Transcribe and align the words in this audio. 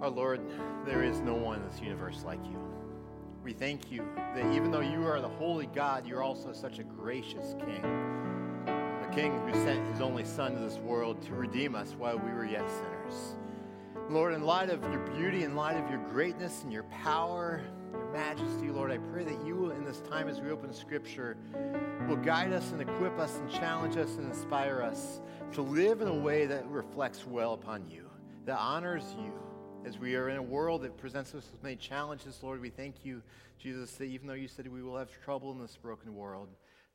Our 0.00 0.08
Lord, 0.08 0.40
there 0.86 1.02
is 1.02 1.20
no 1.20 1.34
one 1.34 1.60
in 1.60 1.68
this 1.68 1.78
universe 1.78 2.22
like 2.24 2.42
you. 2.46 2.56
We 3.44 3.52
thank 3.52 3.92
you 3.92 4.08
that 4.16 4.50
even 4.54 4.70
though 4.70 4.80
you 4.80 5.06
are 5.06 5.20
the 5.20 5.28
holy 5.28 5.66
God, 5.66 6.06
you're 6.06 6.22
also 6.22 6.54
such 6.54 6.78
a 6.78 6.82
gracious 6.84 7.54
King. 7.58 7.84
A 8.66 9.10
King 9.12 9.38
who 9.40 9.52
sent 9.52 9.86
his 9.92 10.00
only 10.00 10.24
Son 10.24 10.54
to 10.54 10.58
this 10.58 10.78
world 10.78 11.20
to 11.24 11.34
redeem 11.34 11.74
us 11.74 11.94
while 11.98 12.18
we 12.18 12.32
were 12.32 12.46
yet 12.46 12.66
sinners. 12.70 13.36
Lord, 14.08 14.32
in 14.32 14.42
light 14.42 14.70
of 14.70 14.82
your 14.84 15.06
beauty, 15.14 15.44
in 15.44 15.54
light 15.54 15.76
of 15.76 15.90
your 15.90 16.00
greatness 16.08 16.62
and 16.62 16.72
your 16.72 16.84
power, 16.84 17.60
your 17.92 18.10
majesty, 18.10 18.70
Lord, 18.70 18.90
I 18.90 18.96
pray 18.96 19.24
that 19.24 19.44
you 19.44 19.54
will, 19.54 19.72
in 19.72 19.84
this 19.84 20.00
time 20.00 20.28
as 20.28 20.40
we 20.40 20.50
open 20.50 20.72
Scripture, 20.72 21.36
will 22.08 22.16
guide 22.16 22.54
us 22.54 22.72
and 22.72 22.80
equip 22.80 23.18
us 23.18 23.36
and 23.36 23.50
challenge 23.50 23.98
us 23.98 24.16
and 24.16 24.26
inspire 24.26 24.80
us 24.80 25.20
to 25.52 25.60
live 25.60 26.00
in 26.00 26.08
a 26.08 26.14
way 26.14 26.46
that 26.46 26.66
reflects 26.68 27.26
well 27.26 27.52
upon 27.52 27.86
you, 27.90 28.08
that 28.46 28.58
honors 28.58 29.04
you 29.18 29.32
as 29.84 29.98
we 29.98 30.14
are 30.14 30.28
in 30.28 30.36
a 30.36 30.42
world 30.42 30.82
that 30.82 30.96
presents 30.98 31.34
us 31.34 31.48
with 31.50 31.62
many 31.62 31.76
challenges, 31.76 32.38
Lord, 32.42 32.60
we 32.60 32.68
thank 32.68 33.04
you, 33.04 33.22
Jesus, 33.58 33.92
that 33.92 34.04
even 34.04 34.26
though 34.26 34.34
you 34.34 34.48
said 34.48 34.66
we 34.68 34.82
will 34.82 34.98
have 34.98 35.10
trouble 35.24 35.52
in 35.52 35.58
this 35.58 35.76
broken 35.76 36.14
world, 36.14 36.48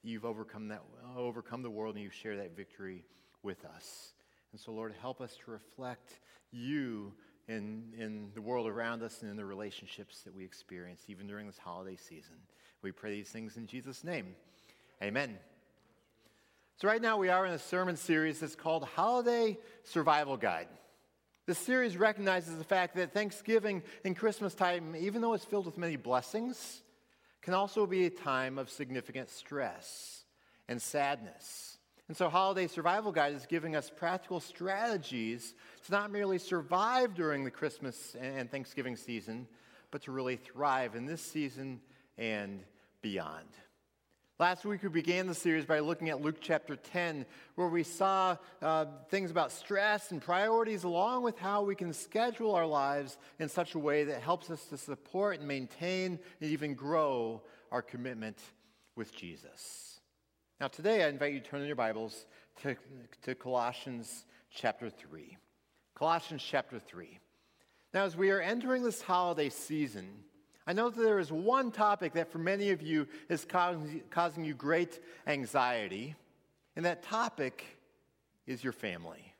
you've 0.03 0.25
overcome 0.25 0.67
that, 0.67 0.83
overcome 1.17 1.63
the 1.63 1.69
world 1.69 1.95
and 1.95 2.03
you 2.03 2.11
share 2.11 2.37
that 2.37 2.55
victory 2.55 3.03
with 3.41 3.65
us. 3.65 4.13
And 4.51 4.61
so, 4.61 4.71
Lord, 4.71 4.93
help 5.01 5.19
us 5.19 5.35
to 5.43 5.51
reflect 5.51 6.19
you 6.51 7.13
in, 7.47 7.93
in 7.97 8.29
the 8.35 8.41
world 8.41 8.67
around 8.67 9.01
us 9.01 9.21
and 9.21 9.31
in 9.31 9.37
the 9.37 9.45
relationships 9.45 10.21
that 10.21 10.35
we 10.35 10.43
experience, 10.43 11.03
even 11.07 11.27
during 11.27 11.47
this 11.47 11.57
holiday 11.57 11.95
season. 11.95 12.35
We 12.81 12.91
pray 12.91 13.15
these 13.15 13.29
things 13.29 13.57
in 13.57 13.65
Jesus' 13.65 14.03
name. 14.03 14.35
Amen. 15.01 15.37
So, 16.77 16.87
right 16.87 17.01
now, 17.01 17.17
we 17.17 17.29
are 17.29 17.45
in 17.45 17.53
a 17.53 17.59
sermon 17.59 17.97
series 17.97 18.39
that's 18.39 18.55
called 18.55 18.83
Holiday 18.83 19.57
Survival 19.83 20.37
Guide. 20.37 20.67
This 21.47 21.59
series 21.59 21.95
recognizes 21.95 22.57
the 22.57 22.63
fact 22.63 22.95
that 22.95 23.13
Thanksgiving 23.13 23.83
and 24.03 24.17
Christmas 24.17 24.55
time, 24.55 24.95
even 24.95 25.21
though 25.21 25.33
it's 25.33 25.45
filled 25.45 25.67
with 25.67 25.77
many 25.77 25.95
blessings, 25.95 26.81
can 27.43 27.53
also 27.53 27.85
be 27.85 28.07
a 28.07 28.09
time 28.09 28.57
of 28.57 28.71
significant 28.71 29.29
stress 29.29 30.23
and 30.67 30.81
sadness. 30.81 31.77
And 32.07 32.17
so, 32.17 32.29
Holiday 32.29 32.65
Survival 32.65 33.11
Guide 33.11 33.33
is 33.33 33.45
giving 33.45 33.75
us 33.75 33.91
practical 33.95 34.39
strategies 34.39 35.53
to 35.85 35.91
not 35.91 36.11
merely 36.11 36.39
survive 36.39 37.13
during 37.13 37.43
the 37.43 37.51
Christmas 37.51 38.15
and 38.19 38.49
Thanksgiving 38.49 38.95
season, 38.95 39.47
but 39.91 40.01
to 40.03 40.11
really 40.11 40.37
thrive 40.37 40.95
in 40.95 41.05
this 41.05 41.21
season 41.21 41.79
and 42.17 42.63
beyond. 43.03 43.49
Last 44.37 44.65
week, 44.65 44.83
we 44.83 44.89
began 44.89 45.27
the 45.27 45.33
series 45.33 45.63
by 45.63 45.79
looking 45.79 46.09
at 46.09 46.19
Luke 46.19 46.39
chapter 46.41 46.75
10, 46.75 47.25
where 47.55 47.69
we 47.69 47.83
saw 47.83 48.35
uh, 48.61 48.83
things 49.09 49.31
about 49.31 49.49
stress 49.49 50.11
and 50.11 50.21
priorities, 50.21 50.83
along 50.83 51.23
with 51.23 51.39
how 51.39 51.61
we 51.61 51.73
can 51.73 51.93
schedule 51.93 52.53
our 52.53 52.65
lives 52.65 53.17
in 53.39 53.47
such 53.47 53.75
a 53.75 53.79
way 53.79 54.03
that 54.03 54.21
helps 54.21 54.49
us 54.49 54.65
to 54.65 54.77
support 54.77 55.39
and 55.39 55.47
maintain 55.47 56.19
and 56.41 56.51
even 56.51 56.73
grow 56.73 57.41
our 57.71 57.81
commitment 57.81 58.37
with 58.97 59.15
Jesus. 59.15 60.01
Now, 60.59 60.67
today, 60.67 61.05
I 61.05 61.07
invite 61.07 61.31
you 61.31 61.39
to 61.39 61.49
turn 61.49 61.61
in 61.61 61.67
your 61.67 61.77
Bibles 61.77 62.25
to, 62.63 62.75
to 63.21 63.35
Colossians 63.35 64.25
chapter 64.53 64.89
3. 64.89 65.37
Colossians 65.97 66.43
chapter 66.45 66.77
3. 66.77 67.19
Now, 67.93 68.03
as 68.03 68.17
we 68.17 68.31
are 68.31 68.41
entering 68.41 68.83
this 68.83 69.01
holiday 69.01 69.47
season, 69.47 70.24
I 70.67 70.73
know 70.73 70.89
that 70.89 71.01
there 71.01 71.19
is 71.19 71.31
one 71.31 71.71
topic 71.71 72.13
that 72.13 72.31
for 72.31 72.39
many 72.39 72.71
of 72.71 72.81
you 72.81 73.07
is 73.29 73.45
causing, 73.45 74.45
you 74.45 74.53
great 74.53 74.99
anxiety, 75.27 76.15
and 76.75 76.85
that 76.85 77.03
topic 77.03 77.63
is 78.47 78.63
your 78.63 78.73
family. 78.73 79.31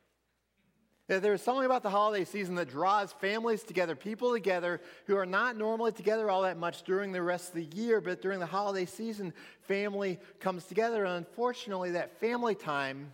There 1.08 1.34
is 1.34 1.42
something 1.42 1.64
about 1.64 1.84
the 1.84 1.90
holiday 1.90 2.24
season 2.24 2.56
that 2.56 2.68
draws 2.68 3.12
families 3.12 3.62
together, 3.62 3.94
people 3.94 4.32
together 4.32 4.80
who 5.06 5.16
are 5.16 5.26
not 5.26 5.56
normally 5.56 5.92
together 5.92 6.28
all 6.28 6.42
that 6.42 6.58
much 6.58 6.82
during 6.82 7.12
the 7.12 7.22
rest 7.22 7.50
of 7.50 7.54
the 7.54 7.76
year, 7.76 8.00
but 8.00 8.20
during 8.20 8.40
the 8.40 8.46
holiday 8.46 8.86
season, 8.86 9.32
family 9.60 10.18
comes 10.40 10.64
together. 10.64 11.04
And 11.04 11.16
unfortunately, 11.16 11.92
that 11.92 12.18
family 12.18 12.56
time 12.56 13.12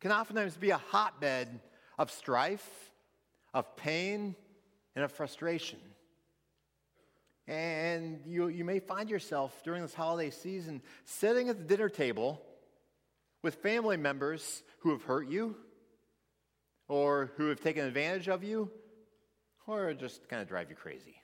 can 0.00 0.12
oftentimes 0.12 0.56
be 0.56 0.70
a 0.70 0.78
hotbed 0.78 1.60
of 1.98 2.12
strife, 2.12 2.92
of 3.52 3.74
pain, 3.76 4.36
and 4.94 5.04
of 5.04 5.10
frustration. 5.10 5.80
And 7.48 8.20
you, 8.26 8.48
you 8.48 8.64
may 8.64 8.80
find 8.80 9.08
yourself 9.08 9.62
during 9.62 9.82
this 9.82 9.94
holiday 9.94 10.30
season 10.30 10.82
sitting 11.04 11.48
at 11.48 11.58
the 11.58 11.64
dinner 11.64 11.88
table 11.88 12.42
with 13.42 13.56
family 13.56 13.96
members 13.96 14.62
who 14.80 14.90
have 14.90 15.02
hurt 15.02 15.28
you, 15.28 15.56
or 16.88 17.32
who 17.36 17.48
have 17.48 17.60
taken 17.60 17.84
advantage 17.84 18.28
of 18.28 18.42
you, 18.42 18.70
or 19.66 19.94
just 19.94 20.28
kind 20.28 20.42
of 20.42 20.48
drive 20.48 20.70
you 20.70 20.76
crazy. 20.76 21.20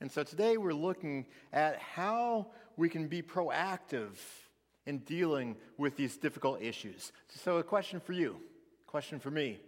And 0.00 0.10
so 0.10 0.22
today 0.22 0.56
we're 0.56 0.72
looking 0.74 1.26
at 1.52 1.78
how 1.78 2.48
we 2.76 2.88
can 2.88 3.08
be 3.08 3.22
proactive 3.22 4.16
in 4.86 4.98
dealing 4.98 5.56
with 5.76 5.96
these 5.96 6.16
difficult 6.16 6.62
issues. 6.62 7.12
So, 7.28 7.58
a 7.58 7.62
question 7.62 8.00
for 8.00 8.12
you, 8.12 8.36
question 8.86 9.20
for 9.20 9.30
me. 9.30 9.60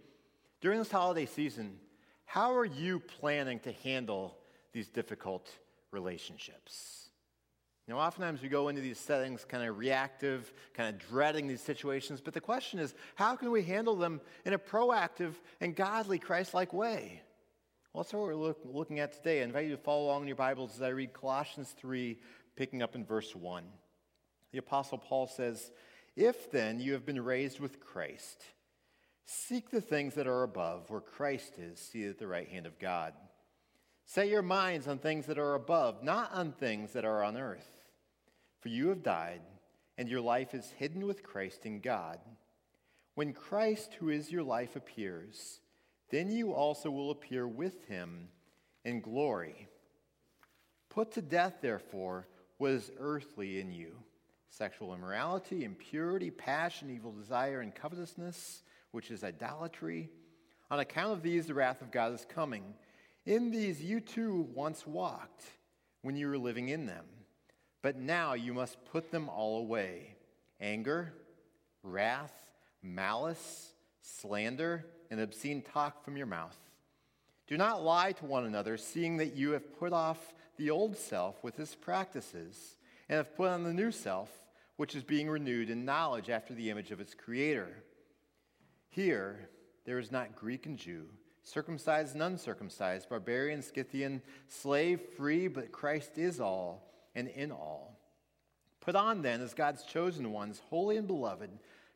During 0.59 0.79
this 0.79 0.91
holiday 0.91 1.25
season, 1.25 1.77
how 2.25 2.55
are 2.55 2.65
you 2.65 2.99
planning 2.99 3.59
to 3.59 3.71
handle 3.71 4.35
these 4.73 4.89
difficult 4.89 5.49
relationships. 5.91 7.03
Know, 7.87 7.99
oftentimes 7.99 8.41
we 8.41 8.47
go 8.47 8.69
into 8.69 8.81
these 8.81 8.97
settings 8.97 9.43
kind 9.43 9.67
of 9.67 9.77
reactive, 9.77 10.53
kind 10.73 10.95
of 10.95 11.01
dreading 11.09 11.47
these 11.47 11.61
situations, 11.61 12.21
but 12.21 12.33
the 12.33 12.39
question 12.39 12.79
is, 12.79 12.95
how 13.15 13.35
can 13.35 13.51
we 13.51 13.61
handle 13.61 13.95
them 13.95 14.21
in 14.45 14.53
a 14.53 14.59
proactive 14.59 15.33
and 15.59 15.75
godly, 15.75 16.17
Christ 16.17 16.53
like 16.53 16.71
way? 16.71 17.21
Well, 17.91 18.03
that's 18.03 18.13
what 18.13 18.23
we're 18.23 18.35
look, 18.35 18.59
looking 18.63 18.99
at 18.99 19.11
today. 19.11 19.41
I 19.41 19.43
invite 19.43 19.65
you 19.65 19.75
to 19.75 19.81
follow 19.81 20.05
along 20.05 20.21
in 20.21 20.27
your 20.27 20.37
Bibles 20.37 20.75
as 20.75 20.81
I 20.81 20.89
read 20.89 21.11
Colossians 21.11 21.75
3, 21.77 22.17
picking 22.55 22.81
up 22.81 22.95
in 22.95 23.03
verse 23.03 23.35
1. 23.35 23.63
The 24.53 24.59
Apostle 24.59 24.97
Paul 24.97 25.27
says, 25.27 25.71
If 26.15 26.51
then 26.51 26.79
you 26.79 26.93
have 26.93 27.05
been 27.05 27.21
raised 27.21 27.59
with 27.59 27.81
Christ, 27.81 28.43
seek 29.25 29.69
the 29.69 29.81
things 29.81 30.15
that 30.15 30.25
are 30.25 30.43
above, 30.43 30.89
where 30.89 31.01
Christ 31.01 31.59
is, 31.59 31.79
seated 31.79 32.11
at 32.11 32.19
the 32.19 32.27
right 32.27 32.47
hand 32.47 32.65
of 32.65 32.79
God. 32.79 33.13
Set 34.05 34.27
your 34.27 34.41
minds 34.41 34.87
on 34.87 34.99
things 34.99 35.25
that 35.27 35.37
are 35.37 35.55
above, 35.55 36.03
not 36.03 36.31
on 36.33 36.51
things 36.51 36.93
that 36.93 37.05
are 37.05 37.23
on 37.23 37.37
earth. 37.37 37.69
For 38.59 38.69
you 38.69 38.89
have 38.89 39.03
died, 39.03 39.41
and 39.97 40.09
your 40.09 40.21
life 40.21 40.53
is 40.53 40.73
hidden 40.77 41.05
with 41.05 41.23
Christ 41.23 41.65
in 41.65 41.79
God. 41.79 42.19
When 43.15 43.33
Christ, 43.33 43.95
who 43.99 44.09
is 44.09 44.31
your 44.31 44.43
life, 44.43 44.75
appears, 44.75 45.59
then 46.09 46.31
you 46.31 46.53
also 46.53 46.89
will 46.89 47.11
appear 47.11 47.47
with 47.47 47.87
him 47.87 48.29
in 48.83 49.01
glory. 49.01 49.67
Put 50.89 51.11
to 51.13 51.21
death, 51.21 51.55
therefore, 51.61 52.27
what 52.57 52.71
is 52.71 52.91
earthly 52.99 53.59
in 53.59 53.71
you 53.71 53.95
sexual 54.49 54.93
immorality, 54.93 55.65
impurity, 55.65 56.29
passion, 56.29 56.91
evil 56.91 57.11
desire, 57.11 57.61
and 57.61 57.73
covetousness, 57.73 58.61
which 58.91 59.09
is 59.09 59.23
idolatry. 59.23 60.11
On 60.69 60.79
account 60.79 61.11
of 61.11 61.23
these, 61.23 61.47
the 61.47 61.55
wrath 61.55 61.81
of 61.81 61.91
God 61.91 62.13
is 62.13 62.25
coming. 62.29 62.63
In 63.25 63.51
these 63.51 63.81
you 63.81 63.99
too 63.99 64.49
once 64.53 64.85
walked 64.85 65.43
when 66.01 66.15
you 66.15 66.27
were 66.27 66.37
living 66.37 66.69
in 66.69 66.85
them. 66.85 67.05
But 67.81 67.97
now 67.97 68.33
you 68.33 68.53
must 68.53 68.83
put 68.85 69.11
them 69.11 69.29
all 69.29 69.59
away 69.59 70.15
anger, 70.59 71.13
wrath, 71.83 72.33
malice, 72.81 73.73
slander, 74.01 74.85
and 75.11 75.19
obscene 75.19 75.61
talk 75.61 76.03
from 76.03 76.15
your 76.15 76.25
mouth. 76.25 76.57
Do 77.47 77.57
not 77.57 77.83
lie 77.83 78.13
to 78.13 78.25
one 78.25 78.45
another, 78.45 78.77
seeing 78.77 79.17
that 79.17 79.35
you 79.35 79.51
have 79.51 79.77
put 79.77 79.91
off 79.91 80.33
the 80.57 80.69
old 80.69 80.95
self 80.97 81.43
with 81.43 81.59
its 81.59 81.75
practices, 81.75 82.77
and 83.09 83.17
have 83.17 83.35
put 83.35 83.49
on 83.49 83.63
the 83.63 83.73
new 83.73 83.91
self, 83.91 84.29
which 84.77 84.95
is 84.95 85.03
being 85.03 85.29
renewed 85.29 85.69
in 85.69 85.83
knowledge 85.83 86.29
after 86.29 86.53
the 86.53 86.69
image 86.69 86.91
of 86.91 87.01
its 87.01 87.13
creator. 87.13 87.83
Here, 88.89 89.49
there 89.85 89.99
is 89.99 90.11
not 90.11 90.35
Greek 90.35 90.65
and 90.65 90.77
Jew 90.77 91.07
circumcised 91.43 92.13
and 92.13 92.23
uncircumcised, 92.23 93.09
barbarian, 93.09 93.61
Scythian, 93.61 94.21
slave, 94.47 95.01
free, 95.17 95.47
but 95.47 95.71
Christ 95.71 96.17
is 96.17 96.39
all 96.39 96.89
and 97.13 97.27
in 97.27 97.51
all. 97.51 97.99
Put 98.81 98.95
on 98.95 99.21
then, 99.21 99.41
as 99.41 99.53
God's 99.53 99.83
chosen 99.83 100.31
ones, 100.31 100.61
holy 100.69 100.97
and 100.97 101.07
beloved, 101.07 101.49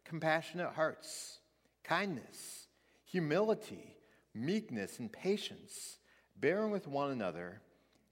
compassionate 0.06 0.74
hearts, 0.74 1.40
kindness, 1.84 2.68
humility, 3.06 3.96
meekness, 4.34 5.00
and 5.00 5.12
patience, 5.12 5.98
bearing 6.40 6.72
with 6.72 6.88
one 6.88 7.12
another, 7.12 7.62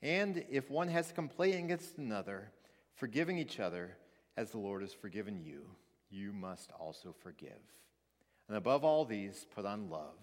and 0.02 0.44
if 0.50 0.70
one 0.70 0.88
has 0.88 1.12
a 1.12 1.14
complaint 1.14 1.66
against 1.66 1.98
another, 1.98 2.52
forgiving 2.96 3.38
each 3.38 3.60
other 3.60 3.98
as 4.38 4.52
the 4.52 4.58
Lord 4.58 4.82
has 4.82 4.94
forgiven 4.94 5.40
you, 5.40 5.66
you 6.10 6.34
must 6.34 6.72
also 6.80 7.14
forgive. 7.24 7.52
And 8.48 8.58
above 8.58 8.84
all 8.84 9.06
these, 9.06 9.46
put 9.56 9.66
on 9.66 9.90
love 9.90 10.16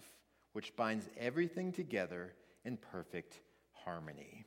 which 0.53 0.75
binds 0.75 1.09
everything 1.19 1.71
together 1.71 2.33
in 2.63 2.77
perfect 2.77 3.39
harmony. 3.73 4.45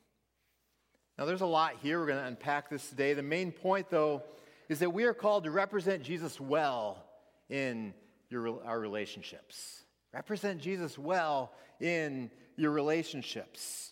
Now, 1.17 1.25
there's 1.25 1.41
a 1.41 1.45
lot 1.45 1.75
here. 1.81 1.99
We're 1.99 2.07
going 2.07 2.19
to 2.19 2.27
unpack 2.27 2.69
this 2.69 2.89
today. 2.89 3.13
The 3.13 3.23
main 3.23 3.51
point, 3.51 3.89
though, 3.89 4.23
is 4.69 4.79
that 4.79 4.91
we 4.93 5.05
are 5.05 5.13
called 5.13 5.45
to 5.45 5.51
represent 5.51 6.03
Jesus 6.03 6.39
well 6.39 7.03
in 7.49 7.93
your, 8.29 8.63
our 8.65 8.79
relationships. 8.79 9.83
Represent 10.13 10.61
Jesus 10.61 10.97
well 10.97 11.53
in 11.79 12.29
your 12.55 12.71
relationships. 12.71 13.91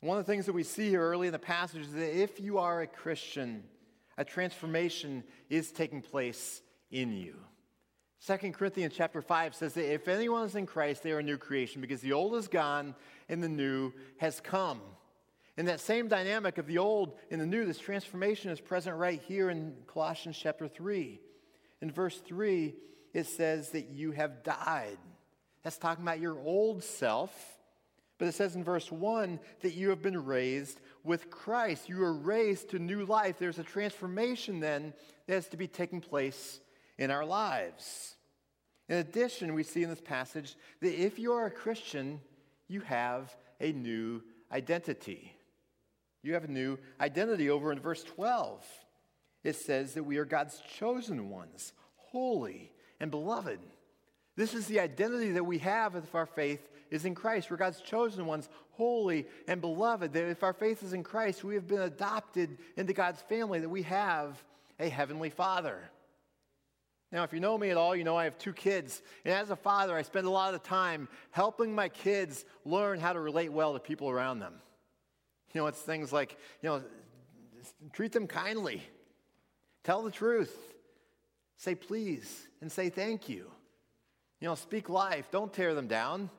One 0.00 0.18
of 0.18 0.26
the 0.26 0.30
things 0.30 0.46
that 0.46 0.52
we 0.52 0.62
see 0.62 0.90
here 0.90 1.00
early 1.00 1.28
in 1.28 1.32
the 1.32 1.38
passage 1.38 1.82
is 1.82 1.92
that 1.92 2.14
if 2.14 2.38
you 2.40 2.58
are 2.58 2.82
a 2.82 2.86
Christian, 2.86 3.64
a 4.18 4.24
transformation 4.24 5.24
is 5.48 5.72
taking 5.72 6.02
place 6.02 6.60
in 6.90 7.12
you. 7.12 7.36
2 8.26 8.52
Corinthians 8.52 8.94
chapter 8.96 9.20
5 9.20 9.54
says 9.54 9.74
that 9.74 9.92
if 9.92 10.08
anyone 10.08 10.44
is 10.44 10.54
in 10.54 10.66
Christ, 10.66 11.02
they 11.02 11.12
are 11.12 11.18
a 11.18 11.22
new 11.22 11.36
creation 11.36 11.80
because 11.80 12.00
the 12.00 12.12
old 12.12 12.34
is 12.36 12.48
gone 12.48 12.94
and 13.28 13.42
the 13.42 13.48
new 13.48 13.92
has 14.18 14.40
come. 14.40 14.80
In 15.56 15.66
that 15.66 15.80
same 15.80 16.08
dynamic 16.08 16.58
of 16.58 16.66
the 16.66 16.78
old 16.78 17.16
and 17.30 17.40
the 17.40 17.46
new, 17.46 17.64
this 17.64 17.78
transformation 17.78 18.50
is 18.50 18.60
present 18.60 18.96
right 18.96 19.20
here 19.22 19.50
in 19.50 19.74
Colossians 19.86 20.38
chapter 20.40 20.66
3. 20.66 21.20
In 21.80 21.90
verse 21.90 22.18
3, 22.18 22.74
it 23.12 23.26
says 23.26 23.70
that 23.70 23.90
you 23.90 24.12
have 24.12 24.42
died. 24.42 24.98
That's 25.62 25.78
talking 25.78 26.02
about 26.02 26.20
your 26.20 26.38
old 26.40 26.82
self. 26.82 27.32
But 28.18 28.28
it 28.28 28.34
says 28.34 28.54
in 28.54 28.64
verse 28.64 28.90
1 28.90 29.38
that 29.60 29.74
you 29.74 29.90
have 29.90 30.02
been 30.02 30.24
raised 30.24 30.80
with 31.02 31.30
Christ. 31.30 31.88
You 31.88 32.02
are 32.02 32.12
raised 32.12 32.70
to 32.70 32.78
new 32.78 33.04
life. 33.04 33.38
There's 33.38 33.58
a 33.58 33.64
transformation 33.64 34.60
then 34.60 34.92
that 35.26 35.34
has 35.34 35.48
to 35.48 35.56
be 35.56 35.66
taking 35.66 36.00
place 36.00 36.60
in 36.98 37.10
our 37.10 37.24
lives. 37.24 38.14
In 38.88 38.98
addition, 38.98 39.54
we 39.54 39.62
see 39.62 39.82
in 39.82 39.90
this 39.90 40.00
passage 40.00 40.56
that 40.80 41.00
if 41.00 41.18
you 41.18 41.32
are 41.32 41.46
a 41.46 41.50
Christian, 41.50 42.20
you 42.68 42.80
have 42.82 43.34
a 43.60 43.72
new 43.72 44.22
identity. 44.52 45.34
You 46.22 46.34
have 46.34 46.44
a 46.44 46.50
new 46.50 46.78
identity 47.00 47.50
over 47.50 47.72
in 47.72 47.80
verse 47.80 48.02
12. 48.04 48.64
It 49.42 49.56
says 49.56 49.94
that 49.94 50.04
we 50.04 50.16
are 50.18 50.24
God's 50.24 50.60
chosen 50.78 51.30
ones, 51.30 51.72
holy 51.96 52.72
and 53.00 53.10
beloved. 53.10 53.60
This 54.36 54.54
is 54.54 54.66
the 54.66 54.80
identity 54.80 55.32
that 55.32 55.44
we 55.44 55.58
have 55.58 55.94
if 55.94 56.14
our 56.14 56.26
faith 56.26 56.68
is 56.90 57.04
in 57.04 57.14
Christ. 57.14 57.50
We're 57.50 57.56
God's 57.56 57.80
chosen 57.80 58.26
ones, 58.26 58.48
holy 58.72 59.26
and 59.46 59.60
beloved. 59.60 60.12
That 60.12 60.28
if 60.28 60.42
our 60.42 60.52
faith 60.52 60.82
is 60.82 60.92
in 60.92 61.02
Christ, 61.02 61.44
we 61.44 61.54
have 61.54 61.68
been 61.68 61.82
adopted 61.82 62.58
into 62.76 62.92
God's 62.92 63.22
family, 63.22 63.60
that 63.60 63.68
we 63.68 63.82
have 63.82 64.42
a 64.80 64.88
heavenly 64.88 65.30
Father. 65.30 65.78
Now, 67.14 67.22
if 67.22 67.32
you 67.32 67.38
know 67.38 67.56
me 67.56 67.70
at 67.70 67.76
all, 67.76 67.94
you 67.94 68.02
know 68.02 68.16
I 68.16 68.24
have 68.24 68.38
two 68.38 68.52
kids. 68.52 69.00
And 69.24 69.32
as 69.32 69.50
a 69.50 69.56
father, 69.56 69.96
I 69.96 70.02
spend 70.02 70.26
a 70.26 70.30
lot 70.30 70.52
of 70.52 70.64
time 70.64 71.06
helping 71.30 71.72
my 71.72 71.88
kids 71.88 72.44
learn 72.64 72.98
how 72.98 73.12
to 73.12 73.20
relate 73.20 73.52
well 73.52 73.72
to 73.72 73.78
people 73.78 74.10
around 74.10 74.40
them. 74.40 74.54
You 75.52 75.60
know, 75.60 75.68
it's 75.68 75.78
things 75.78 76.12
like, 76.12 76.36
you 76.60 76.68
know, 76.68 76.82
treat 77.92 78.10
them 78.10 78.26
kindly, 78.26 78.82
tell 79.84 80.02
the 80.02 80.10
truth, 80.10 80.58
say 81.56 81.76
please, 81.76 82.48
and 82.60 82.70
say 82.70 82.88
thank 82.88 83.28
you. 83.28 83.48
You 84.40 84.48
know, 84.48 84.56
speak 84.56 84.88
life, 84.88 85.28
don't 85.30 85.52
tear 85.52 85.72
them 85.72 85.86
down. 85.86 86.30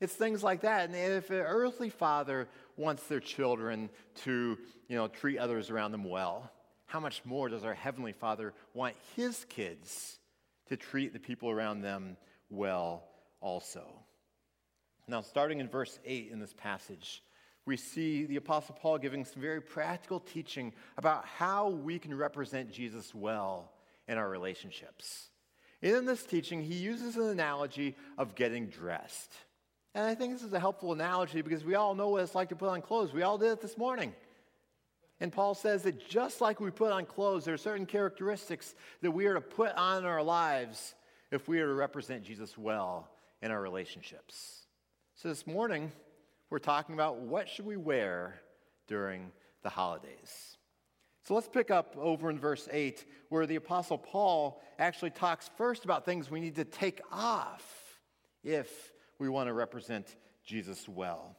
It's 0.00 0.14
things 0.14 0.42
like 0.42 0.62
that. 0.62 0.88
And 0.88 0.96
if 0.96 1.28
an 1.28 1.36
earthly 1.36 1.90
father 1.90 2.48
wants 2.78 3.02
their 3.08 3.20
children 3.20 3.90
to, 4.22 4.56
you 4.88 4.96
know, 4.96 5.06
treat 5.06 5.36
others 5.36 5.68
around 5.68 5.92
them 5.92 6.04
well, 6.04 6.50
how 6.94 7.00
much 7.00 7.22
more 7.24 7.48
does 7.48 7.64
our 7.64 7.74
Heavenly 7.74 8.12
Father 8.12 8.54
want 8.72 8.94
His 9.16 9.44
kids 9.48 10.20
to 10.68 10.76
treat 10.76 11.12
the 11.12 11.18
people 11.18 11.50
around 11.50 11.80
them 11.80 12.16
well 12.50 13.02
also? 13.40 13.84
Now, 15.08 15.20
starting 15.20 15.58
in 15.58 15.66
verse 15.66 15.98
8 16.04 16.28
in 16.30 16.38
this 16.38 16.54
passage, 16.56 17.24
we 17.66 17.76
see 17.76 18.26
the 18.26 18.36
Apostle 18.36 18.76
Paul 18.80 18.98
giving 18.98 19.24
some 19.24 19.42
very 19.42 19.60
practical 19.60 20.20
teaching 20.20 20.72
about 20.96 21.24
how 21.24 21.70
we 21.70 21.98
can 21.98 22.16
represent 22.16 22.70
Jesus 22.70 23.12
well 23.12 23.72
in 24.06 24.16
our 24.16 24.30
relationships. 24.30 25.30
In 25.82 26.04
this 26.04 26.22
teaching, 26.22 26.62
he 26.62 26.74
uses 26.74 27.16
an 27.16 27.26
analogy 27.26 27.96
of 28.16 28.36
getting 28.36 28.68
dressed. 28.68 29.32
And 29.96 30.06
I 30.06 30.14
think 30.14 30.32
this 30.32 30.44
is 30.44 30.52
a 30.52 30.60
helpful 30.60 30.92
analogy 30.92 31.42
because 31.42 31.64
we 31.64 31.74
all 31.74 31.96
know 31.96 32.10
what 32.10 32.22
it's 32.22 32.36
like 32.36 32.50
to 32.50 32.56
put 32.56 32.68
on 32.68 32.82
clothes. 32.82 33.12
We 33.12 33.22
all 33.22 33.36
did 33.36 33.50
it 33.50 33.60
this 33.60 33.76
morning. 33.76 34.14
And 35.20 35.32
Paul 35.32 35.54
says 35.54 35.82
that 35.82 36.08
just 36.08 36.40
like 36.40 36.60
we 36.60 36.70
put 36.70 36.92
on 36.92 37.06
clothes, 37.06 37.44
there 37.44 37.54
are 37.54 37.58
certain 37.58 37.86
characteristics 37.86 38.74
that 39.00 39.10
we 39.10 39.26
are 39.26 39.34
to 39.34 39.40
put 39.40 39.72
on 39.76 39.98
in 39.98 40.04
our 40.04 40.22
lives 40.22 40.94
if 41.30 41.48
we 41.48 41.60
are 41.60 41.66
to 41.66 41.74
represent 41.74 42.24
Jesus 42.24 42.58
well 42.58 43.08
in 43.40 43.50
our 43.50 43.60
relationships. 43.60 44.66
So 45.14 45.28
this 45.28 45.46
morning, 45.46 45.92
we're 46.50 46.58
talking 46.58 46.94
about 46.94 47.18
what 47.18 47.48
should 47.48 47.66
we 47.66 47.76
wear 47.76 48.40
during 48.86 49.30
the 49.62 49.70
holidays. 49.70 50.58
So 51.22 51.34
let's 51.34 51.48
pick 51.48 51.70
up 51.70 51.96
over 51.96 52.28
in 52.28 52.38
verse 52.38 52.68
8, 52.70 53.06
where 53.30 53.46
the 53.46 53.56
Apostle 53.56 53.96
Paul 53.96 54.60
actually 54.78 55.10
talks 55.10 55.50
first 55.56 55.84
about 55.84 56.04
things 56.04 56.30
we 56.30 56.40
need 56.40 56.56
to 56.56 56.64
take 56.64 57.00
off 57.10 57.98
if 58.42 58.92
we 59.18 59.28
want 59.28 59.48
to 59.48 59.54
represent 59.54 60.16
Jesus 60.44 60.86
well. 60.86 61.34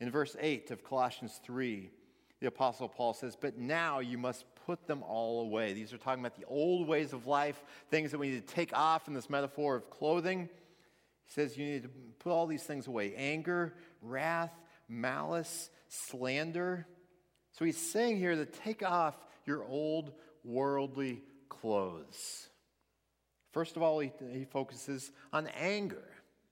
In 0.00 0.10
verse 0.10 0.36
8 0.38 0.70
of 0.70 0.84
Colossians 0.84 1.40
3, 1.44 1.90
the 2.40 2.46
Apostle 2.46 2.88
Paul 2.88 3.12
says, 3.12 3.36
But 3.38 3.58
now 3.58 3.98
you 4.00 4.16
must 4.16 4.44
put 4.66 4.86
them 4.86 5.02
all 5.02 5.42
away. 5.42 5.72
These 5.72 5.92
are 5.92 5.98
talking 5.98 6.20
about 6.20 6.36
the 6.36 6.46
old 6.46 6.88
ways 6.88 7.12
of 7.12 7.26
life, 7.26 7.62
things 7.90 8.10
that 8.12 8.18
we 8.18 8.30
need 8.30 8.46
to 8.46 8.54
take 8.54 8.76
off 8.76 9.08
in 9.08 9.14
this 9.14 9.28
metaphor 9.28 9.76
of 9.76 9.90
clothing. 9.90 10.48
He 11.24 11.32
says 11.32 11.56
you 11.56 11.66
need 11.66 11.82
to 11.82 11.90
put 12.18 12.32
all 12.32 12.46
these 12.46 12.62
things 12.62 12.86
away 12.86 13.14
anger, 13.14 13.74
wrath, 14.00 14.52
malice, 14.88 15.70
slander. 15.88 16.86
So 17.52 17.64
he's 17.64 17.78
saying 17.78 18.16
here 18.16 18.34
to 18.34 18.46
take 18.46 18.82
off 18.82 19.16
your 19.44 19.64
old 19.64 20.12
worldly 20.44 21.22
clothes. 21.48 22.48
First 23.52 23.76
of 23.76 23.82
all, 23.82 23.98
he, 23.98 24.12
he 24.32 24.44
focuses 24.44 25.12
on 25.32 25.48
anger. 25.48 26.04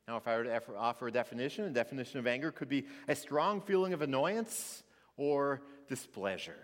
Now, 0.07 0.17
if 0.17 0.27
I 0.27 0.37
were 0.37 0.45
to 0.45 0.61
offer 0.77 1.09
a 1.09 1.13
definition, 1.13 1.65
a 1.65 1.71
definition 1.71 2.19
of 2.19 2.27
anger 2.27 2.51
could 2.51 2.69
be 2.69 2.87
a 3.07 3.15
strong 3.15 3.61
feeling 3.61 3.93
of 3.93 4.03
annoyance 4.03 4.83
or 5.17 5.63
displeasure. 5.89 6.55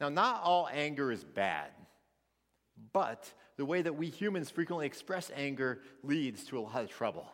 Now, 0.00 0.08
not 0.08 0.42
all 0.42 0.68
anger 0.72 1.12
is 1.12 1.24
bad, 1.24 1.70
but 2.92 3.32
the 3.56 3.66
way 3.66 3.82
that 3.82 3.96
we 3.96 4.08
humans 4.08 4.50
frequently 4.50 4.86
express 4.86 5.30
anger 5.34 5.80
leads 6.02 6.44
to 6.44 6.58
a 6.58 6.60
lot 6.60 6.82
of 6.82 6.90
trouble. 6.90 7.26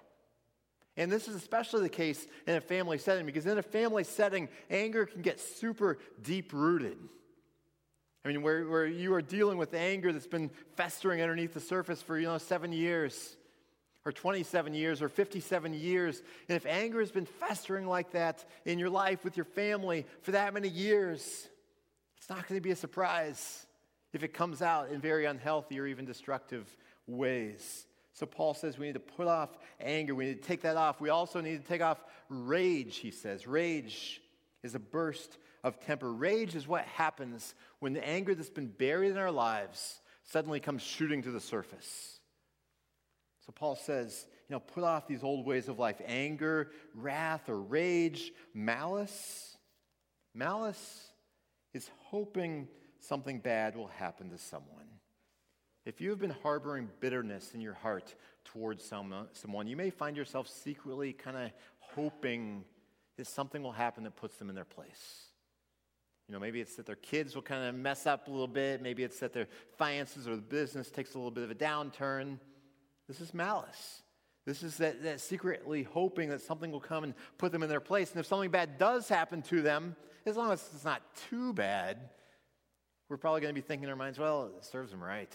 And 0.96 1.12
this 1.12 1.28
is 1.28 1.34
especially 1.36 1.82
the 1.82 1.88
case 1.88 2.26
in 2.46 2.56
a 2.56 2.60
family 2.60 2.98
setting 2.98 3.26
because 3.26 3.46
in 3.46 3.58
a 3.58 3.62
family 3.62 4.02
setting, 4.02 4.48
anger 4.70 5.06
can 5.06 5.22
get 5.22 5.38
super 5.38 5.98
deep 6.22 6.52
rooted. 6.52 6.96
I 8.24 8.28
mean, 8.28 8.42
where, 8.42 8.66
where 8.66 8.86
you 8.86 9.14
are 9.14 9.22
dealing 9.22 9.58
with 9.58 9.72
anger 9.74 10.12
that's 10.12 10.26
been 10.26 10.50
festering 10.74 11.22
underneath 11.22 11.54
the 11.54 11.60
surface 11.60 12.02
for, 12.02 12.18
you 12.18 12.26
know, 12.26 12.38
seven 12.38 12.72
years 12.72 13.35
or 14.06 14.12
27 14.12 14.72
years 14.72 15.02
or 15.02 15.08
57 15.08 15.74
years. 15.74 16.22
And 16.48 16.56
if 16.56 16.64
anger 16.64 17.00
has 17.00 17.10
been 17.10 17.26
festering 17.26 17.86
like 17.86 18.12
that 18.12 18.44
in 18.64 18.78
your 18.78 18.88
life 18.88 19.24
with 19.24 19.36
your 19.36 19.44
family 19.44 20.06
for 20.22 20.30
that 20.30 20.54
many 20.54 20.68
years, 20.68 21.48
it's 22.16 22.30
not 22.30 22.46
going 22.46 22.56
to 22.56 22.62
be 22.62 22.70
a 22.70 22.76
surprise 22.76 23.66
if 24.12 24.22
it 24.22 24.32
comes 24.32 24.62
out 24.62 24.90
in 24.90 25.00
very 25.00 25.24
unhealthy 25.24 25.80
or 25.80 25.88
even 25.88 26.04
destructive 26.04 26.64
ways. 27.08 27.84
So 28.12 28.26
Paul 28.26 28.54
says 28.54 28.78
we 28.78 28.86
need 28.86 28.94
to 28.94 29.00
put 29.00 29.26
off 29.26 29.50
anger. 29.80 30.14
We 30.14 30.26
need 30.26 30.40
to 30.40 30.48
take 30.48 30.62
that 30.62 30.76
off. 30.76 31.00
We 31.00 31.10
also 31.10 31.40
need 31.40 31.60
to 31.60 31.68
take 31.68 31.82
off 31.82 32.02
rage, 32.28 32.98
he 32.98 33.10
says. 33.10 33.46
Rage 33.48 34.22
is 34.62 34.76
a 34.76 34.78
burst 34.78 35.36
of 35.64 35.80
temper. 35.80 36.12
Rage 36.12 36.54
is 36.54 36.68
what 36.68 36.84
happens 36.84 37.56
when 37.80 37.92
the 37.92 38.06
anger 38.08 38.36
that's 38.36 38.50
been 38.50 38.68
buried 38.68 39.10
in 39.10 39.18
our 39.18 39.32
lives 39.32 40.00
suddenly 40.22 40.60
comes 40.60 40.82
shooting 40.82 41.22
to 41.22 41.32
the 41.32 41.40
surface. 41.40 42.15
So 43.46 43.52
Paul 43.54 43.76
says, 43.76 44.26
you 44.48 44.54
know, 44.54 44.60
put 44.60 44.84
off 44.84 45.06
these 45.06 45.22
old 45.22 45.46
ways 45.46 45.68
of 45.68 45.78
life 45.78 46.00
anger, 46.04 46.70
wrath, 46.94 47.48
or 47.48 47.60
rage, 47.60 48.32
malice. 48.52 49.56
Malice 50.34 51.10
is 51.72 51.88
hoping 52.04 52.68
something 52.98 53.38
bad 53.38 53.76
will 53.76 53.86
happen 53.86 54.30
to 54.30 54.38
someone. 54.38 54.86
If 55.84 56.00
you 56.00 56.10
have 56.10 56.18
been 56.18 56.34
harboring 56.42 56.88
bitterness 56.98 57.52
in 57.54 57.60
your 57.60 57.74
heart 57.74 58.14
towards 58.44 58.84
someone, 58.84 59.28
someone, 59.32 59.68
you 59.68 59.76
may 59.76 59.90
find 59.90 60.16
yourself 60.16 60.48
secretly 60.48 61.12
kind 61.12 61.36
of 61.36 61.50
hoping 61.78 62.64
that 63.16 63.28
something 63.28 63.62
will 63.62 63.72
happen 63.72 64.02
that 64.04 64.16
puts 64.16 64.36
them 64.36 64.48
in 64.48 64.56
their 64.56 64.64
place. 64.64 65.26
You 66.28 66.32
know, 66.32 66.40
maybe 66.40 66.60
it's 66.60 66.74
that 66.74 66.86
their 66.86 66.96
kids 66.96 67.36
will 67.36 67.42
kind 67.42 67.68
of 67.68 67.74
mess 67.76 68.04
up 68.04 68.26
a 68.26 68.30
little 68.30 68.48
bit. 68.48 68.82
Maybe 68.82 69.04
it's 69.04 69.20
that 69.20 69.32
their 69.32 69.46
finances 69.78 70.26
or 70.26 70.34
the 70.34 70.42
business 70.42 70.90
takes 70.90 71.14
a 71.14 71.18
little 71.18 71.30
bit 71.30 71.44
of 71.44 71.52
a 71.52 71.54
downturn. 71.54 72.40
This 73.08 73.20
is 73.20 73.32
malice. 73.32 74.02
This 74.44 74.62
is 74.62 74.76
that, 74.78 75.02
that 75.02 75.20
secretly 75.20 75.82
hoping 75.82 76.28
that 76.28 76.40
something 76.40 76.70
will 76.70 76.80
come 76.80 77.04
and 77.04 77.14
put 77.36 77.50
them 77.52 77.62
in 77.62 77.68
their 77.68 77.80
place. 77.80 78.12
And 78.12 78.20
if 78.20 78.26
something 78.26 78.50
bad 78.50 78.78
does 78.78 79.08
happen 79.08 79.42
to 79.42 79.60
them, 79.60 79.96
as 80.24 80.36
long 80.36 80.52
as 80.52 80.68
it's 80.74 80.84
not 80.84 81.02
too 81.28 81.52
bad, 81.52 81.98
we're 83.08 83.16
probably 83.16 83.40
going 83.40 83.54
to 83.54 83.60
be 83.60 83.66
thinking 83.66 83.84
in 83.84 83.90
our 83.90 83.96
minds, 83.96 84.18
well, 84.18 84.50
it 84.56 84.64
serves 84.64 84.90
them 84.90 85.02
right. 85.02 85.32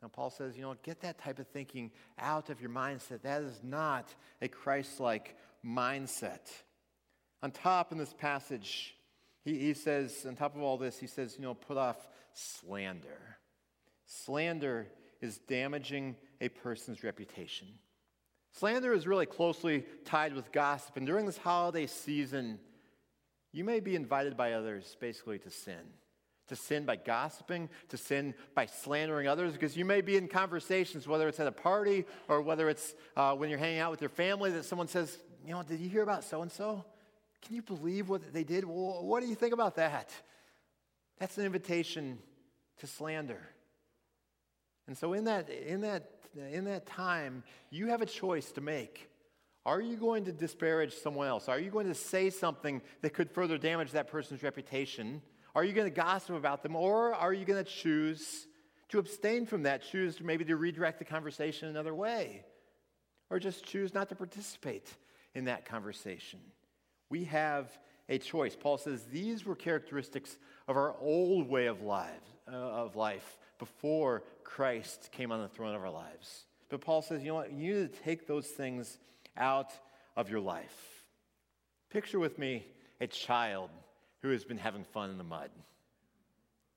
Now, 0.00 0.08
Paul 0.08 0.30
says, 0.30 0.56
you 0.56 0.62
know, 0.62 0.76
get 0.82 1.00
that 1.00 1.18
type 1.18 1.38
of 1.38 1.48
thinking 1.48 1.90
out 2.18 2.50
of 2.50 2.60
your 2.60 2.70
mindset. 2.70 3.22
That 3.22 3.42
is 3.42 3.60
not 3.62 4.14
a 4.40 4.48
Christ 4.48 5.00
like 5.00 5.36
mindset. 5.64 6.50
On 7.42 7.50
top 7.50 7.92
in 7.92 7.98
this 7.98 8.14
passage, 8.14 8.94
he, 9.44 9.58
he 9.58 9.74
says, 9.74 10.24
on 10.26 10.36
top 10.36 10.54
of 10.54 10.62
all 10.62 10.76
this, 10.76 10.98
he 10.98 11.06
says, 11.06 11.36
you 11.36 11.42
know, 11.42 11.54
put 11.54 11.76
off 11.76 12.08
slander. 12.32 13.38
Slander 14.06 14.86
is 15.20 15.38
damaging 15.38 16.16
a 16.40 16.48
person's 16.48 17.02
reputation. 17.02 17.66
Slander 18.52 18.92
is 18.92 19.06
really 19.06 19.26
closely 19.26 19.84
tied 20.04 20.34
with 20.34 20.52
gossip, 20.52 20.96
and 20.96 21.06
during 21.06 21.26
this 21.26 21.38
holiday 21.38 21.86
season, 21.86 22.58
you 23.52 23.64
may 23.64 23.80
be 23.80 23.94
invited 23.94 24.36
by 24.36 24.52
others 24.52 24.96
basically 25.00 25.38
to 25.40 25.50
sin. 25.50 25.92
To 26.48 26.56
sin 26.56 26.86
by 26.86 26.96
gossiping, 26.96 27.68
to 27.90 27.98
sin 27.98 28.34
by 28.54 28.66
slandering 28.66 29.28
others, 29.28 29.52
because 29.52 29.76
you 29.76 29.84
may 29.84 30.00
be 30.00 30.16
in 30.16 30.28
conversations, 30.28 31.06
whether 31.06 31.28
it's 31.28 31.40
at 31.40 31.46
a 31.46 31.52
party 31.52 32.06
or 32.26 32.40
whether 32.40 32.70
it's 32.70 32.94
uh, 33.16 33.34
when 33.34 33.50
you're 33.50 33.58
hanging 33.58 33.80
out 33.80 33.90
with 33.90 34.00
your 34.00 34.08
family, 34.08 34.50
that 34.52 34.64
someone 34.64 34.88
says, 34.88 35.18
You 35.44 35.52
know, 35.52 35.62
did 35.62 35.78
you 35.78 35.90
hear 35.90 36.02
about 36.02 36.24
so 36.24 36.40
and 36.40 36.50
so? 36.50 36.84
Can 37.42 37.54
you 37.54 37.62
believe 37.62 38.08
what 38.08 38.32
they 38.32 38.44
did? 38.44 38.64
Well, 38.64 39.04
what 39.04 39.22
do 39.22 39.28
you 39.28 39.34
think 39.34 39.52
about 39.52 39.76
that? 39.76 40.10
That's 41.18 41.36
an 41.36 41.44
invitation 41.44 42.18
to 42.78 42.86
slander. 42.86 43.40
And 44.88 44.96
so, 44.96 45.12
in 45.12 45.24
that, 45.24 45.50
in 45.50 45.82
that, 45.82 46.10
in 46.50 46.64
that 46.64 46.86
time, 46.86 47.44
you 47.70 47.88
have 47.88 48.02
a 48.02 48.06
choice 48.06 48.50
to 48.52 48.60
make. 48.60 49.08
Are 49.66 49.82
you 49.82 49.96
going 49.96 50.24
to 50.24 50.32
disparage 50.32 50.94
someone 50.94 51.28
else? 51.28 51.46
Are 51.46 51.60
you 51.60 51.70
going 51.70 51.88
to 51.88 51.94
say 51.94 52.30
something 52.30 52.80
that 53.02 53.10
could 53.10 53.30
further 53.30 53.58
damage 53.58 53.92
that 53.92 54.08
person's 54.08 54.42
reputation? 54.42 55.20
Are 55.54 55.62
you 55.62 55.74
going 55.74 55.86
to 55.86 55.94
gossip 55.94 56.34
about 56.34 56.62
them? 56.62 56.74
Or 56.74 57.14
are 57.14 57.34
you 57.34 57.44
going 57.44 57.62
to 57.62 57.70
choose 57.70 58.46
to 58.88 58.98
abstain 58.98 59.44
from 59.44 59.64
that? 59.64 59.82
Choose 59.82 60.22
maybe 60.22 60.44
to 60.46 60.56
redirect 60.56 60.98
the 60.98 61.04
conversation 61.04 61.68
another 61.68 61.94
way? 61.94 62.46
Or 63.28 63.38
just 63.38 63.66
choose 63.66 63.92
not 63.92 64.08
to 64.08 64.14
participate 64.14 64.88
in 65.34 65.44
that 65.44 65.66
conversation? 65.66 66.40
We 67.10 67.24
have 67.24 67.70
a 68.08 68.16
choice. 68.16 68.56
Paul 68.56 68.78
says 68.78 69.04
these 69.04 69.44
were 69.44 69.54
characteristics 69.54 70.38
of 70.66 70.78
our 70.78 70.96
old 70.98 71.46
way 71.46 71.66
of 71.66 71.82
life, 71.82 72.22
uh, 72.50 72.56
of 72.56 72.96
life 72.96 73.36
before 73.58 74.22
Christ 74.44 75.10
came 75.12 75.32
on 75.32 75.40
the 75.40 75.48
throne 75.48 75.74
of 75.74 75.82
our 75.82 75.90
lives. 75.90 76.44
But 76.68 76.80
Paul 76.80 77.02
says, 77.02 77.22
you 77.22 77.28
know 77.28 77.34
what? 77.34 77.52
You 77.52 77.74
need 77.74 77.92
to 77.92 78.00
take 78.02 78.26
those 78.26 78.46
things 78.46 78.98
out 79.36 79.72
of 80.16 80.30
your 80.30 80.40
life. 80.40 81.04
Picture 81.90 82.18
with 82.18 82.38
me 82.38 82.66
a 83.00 83.06
child 83.06 83.70
who 84.22 84.30
has 84.30 84.44
been 84.44 84.58
having 84.58 84.84
fun 84.84 85.10
in 85.10 85.18
the 85.18 85.24
mud. 85.24 85.50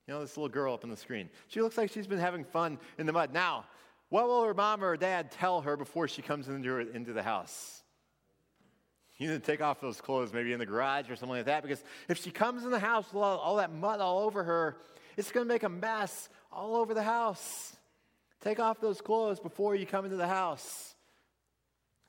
You 0.07 0.13
know, 0.13 0.21
this 0.21 0.37
little 0.37 0.49
girl 0.49 0.73
up 0.73 0.83
on 0.83 0.89
the 0.89 0.97
screen. 0.97 1.29
She 1.47 1.61
looks 1.61 1.77
like 1.77 1.91
she's 1.91 2.07
been 2.07 2.19
having 2.19 2.43
fun 2.43 2.79
in 2.97 3.05
the 3.05 3.13
mud. 3.13 3.33
Now, 3.33 3.65
what 4.09 4.27
will 4.27 4.43
her 4.43 4.53
mom 4.53 4.83
or 4.83 4.97
dad 4.97 5.31
tell 5.31 5.61
her 5.61 5.77
before 5.77 6.07
she 6.07 6.21
comes 6.21 6.47
into, 6.47 6.79
into 6.79 7.13
the 7.13 7.23
house? 7.23 7.81
You 9.17 9.29
need 9.29 9.41
to 9.41 9.51
take 9.51 9.61
off 9.61 9.79
those 9.79 10.01
clothes, 10.01 10.33
maybe 10.33 10.51
in 10.51 10.59
the 10.59 10.65
garage 10.65 11.09
or 11.09 11.15
something 11.15 11.37
like 11.37 11.45
that, 11.45 11.61
because 11.61 11.83
if 12.09 12.21
she 12.23 12.31
comes 12.31 12.63
in 12.63 12.71
the 12.71 12.79
house 12.79 13.05
with 13.13 13.21
all, 13.21 13.37
all 13.37 13.55
that 13.57 13.71
mud 13.71 13.99
all 13.99 14.19
over 14.19 14.43
her, 14.43 14.77
it's 15.15 15.31
going 15.31 15.45
to 15.45 15.53
make 15.53 15.63
a 15.63 15.69
mess 15.69 16.29
all 16.51 16.75
over 16.75 16.93
the 16.93 17.03
house. 17.03 17.75
Take 18.41 18.59
off 18.59 18.81
those 18.81 19.01
clothes 19.01 19.39
before 19.39 19.75
you 19.75 19.85
come 19.85 20.05
into 20.05 20.17
the 20.17 20.27
house. 20.27 20.95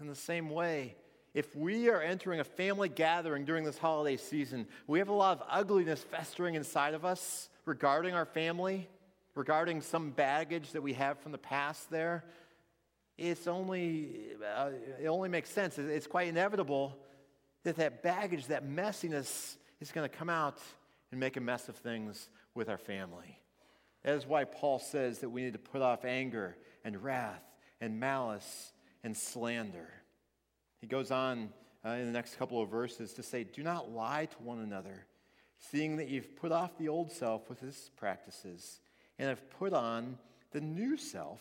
In 0.00 0.06
the 0.06 0.14
same 0.14 0.50
way, 0.50 0.96
if 1.34 1.54
we 1.54 1.88
are 1.88 2.00
entering 2.00 2.40
a 2.40 2.44
family 2.44 2.88
gathering 2.88 3.44
during 3.44 3.64
this 3.64 3.78
holiday 3.78 4.16
season, 4.16 4.66
we 4.86 4.98
have 4.98 5.08
a 5.08 5.14
lot 5.14 5.40
of 5.40 5.46
ugliness 5.48 6.02
festering 6.02 6.54
inside 6.54 6.94
of 6.94 7.04
us 7.04 7.48
regarding 7.64 8.14
our 8.14 8.26
family, 8.26 8.88
regarding 9.34 9.80
some 9.80 10.10
baggage 10.10 10.72
that 10.72 10.82
we 10.82 10.92
have 10.94 11.18
from 11.20 11.32
the 11.32 11.38
past 11.38 11.90
there. 11.90 12.24
It's 13.16 13.46
only, 13.46 14.34
uh, 14.56 14.70
it 15.00 15.06
only 15.06 15.28
makes 15.28 15.50
sense. 15.50 15.78
It's 15.78 16.06
quite 16.06 16.28
inevitable 16.28 16.98
that 17.62 17.76
that 17.76 18.02
baggage, 18.02 18.46
that 18.48 18.66
messiness, 18.66 19.56
is 19.80 19.92
going 19.92 20.08
to 20.08 20.14
come 20.14 20.30
out 20.30 20.58
and 21.10 21.20
make 21.20 21.36
a 21.36 21.40
mess 21.40 21.68
of 21.68 21.76
things 21.76 22.28
with 22.54 22.68
our 22.68 22.78
family. 22.78 23.41
That 24.04 24.14
is 24.14 24.26
why 24.26 24.44
Paul 24.44 24.78
says 24.78 25.20
that 25.20 25.30
we 25.30 25.42
need 25.42 25.52
to 25.52 25.58
put 25.58 25.82
off 25.82 26.04
anger 26.04 26.56
and 26.84 27.02
wrath 27.02 27.42
and 27.80 28.00
malice 28.00 28.72
and 29.04 29.16
slander. 29.16 29.88
He 30.80 30.86
goes 30.86 31.10
on 31.10 31.50
uh, 31.84 31.90
in 31.90 32.06
the 32.06 32.12
next 32.12 32.36
couple 32.36 32.60
of 32.60 32.68
verses 32.68 33.12
to 33.14 33.22
say, 33.22 33.44
Do 33.44 33.62
not 33.62 33.90
lie 33.90 34.26
to 34.26 34.36
one 34.42 34.60
another, 34.60 35.06
seeing 35.58 35.96
that 35.96 36.08
you've 36.08 36.36
put 36.36 36.52
off 36.52 36.76
the 36.78 36.88
old 36.88 37.12
self 37.12 37.48
with 37.48 37.62
its 37.62 37.90
practices 37.96 38.80
and 39.18 39.28
have 39.28 39.50
put 39.58 39.72
on 39.72 40.18
the 40.50 40.60
new 40.60 40.96
self, 40.96 41.40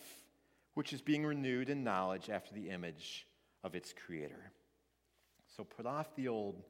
which 0.73 0.93
is 0.93 1.01
being 1.01 1.25
renewed 1.25 1.69
in 1.69 1.83
knowledge 1.83 2.29
after 2.29 2.53
the 2.53 2.69
image 2.69 3.27
of 3.63 3.75
its 3.75 3.93
creator. 3.93 4.51
So 5.55 5.63
put 5.63 5.85
off 5.85 6.15
the 6.15 6.27
old, 6.27 6.63